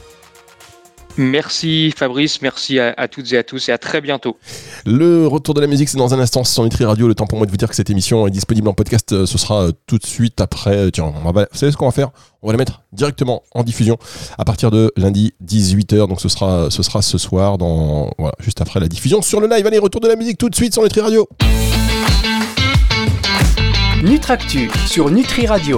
Merci 1.19 1.93
Fabrice, 1.97 2.43
merci 2.43 2.79
à, 2.79 2.93
à 2.97 3.09
toutes 3.09 3.33
et 3.33 3.39
à 3.39 3.43
tous 3.43 3.69
et 3.69 3.73
à 3.73 3.79
très 3.79 4.01
bientôt. 4.01 4.37
Le 4.85 5.27
retour 5.27 5.55
de 5.55 5.61
la 5.61 5.67
musique, 5.67 5.89
c'est 5.89 5.97
dans 5.99 6.13
un 6.15 6.19
instant 6.21 6.45
sur 6.45 6.63
Nutri 6.63 6.85
Radio. 6.85 7.09
Le 7.09 7.15
temps 7.15 7.27
pour 7.27 7.39
moi 7.39 7.47
de 7.47 7.51
vous 7.51 7.57
dire 7.57 7.69
que 7.69 7.75
cette 7.75 7.91
émission 7.91 8.27
est 8.27 8.31
disponible 8.31 8.69
en 8.69 8.75
podcast. 8.75 9.13
Euh, 9.13 9.27
Ce 9.27 9.39
sera 9.39 9.63
euh, 9.69 9.73
tout 9.87 9.99
de 9.99 10.07
suite 10.07 10.41
après. 10.41 10.77
euh, 10.77 10.91
Tiens, 10.91 11.13
on 11.25 11.33
va, 11.33 11.47
vous 11.51 11.59
savez 11.59 11.73
ce 11.73 11.77
qu'on 11.77 11.87
va 11.87 11.93
faire? 11.93 12.11
On 12.43 12.49
va 12.49 12.53
la 12.53 12.59
mettre 12.59 12.83
directement 12.93 13.43
en 13.55 13.65
diffusion 13.65 13.97
à 14.39 14.45
partir 14.45 14.71
de 14.71 14.93
lundi 14.97 15.33
18h. 15.45 16.07
Donc 16.09 16.21
ce 16.21 16.29
sera, 16.29 16.71
ce 16.71 16.83
sera 16.83 17.03
ce 17.03 17.19
soir, 17.19 17.59
dans, 17.59 18.11
voilà, 18.19 18.35
juste 18.41 18.61
après 18.61 18.79
la 18.81 18.89
diffusion 18.89 19.23
sur 19.23 19.41
le 19.41 19.49
live. 19.49 19.67
Allez, 19.67 19.79
retour 19.79 20.01
de 20.01 20.09
la 20.09 20.17
musique 20.17 20.39
tout 20.39 20.49
de 20.51 20.55
suite 20.55 20.73
sur 20.75 20.83
Nutri 20.83 21.01
Radio. 21.01 21.27
Nutractu 24.03 24.71
sur 24.87 25.11
Nutri 25.11 25.47
Radio. 25.47 25.75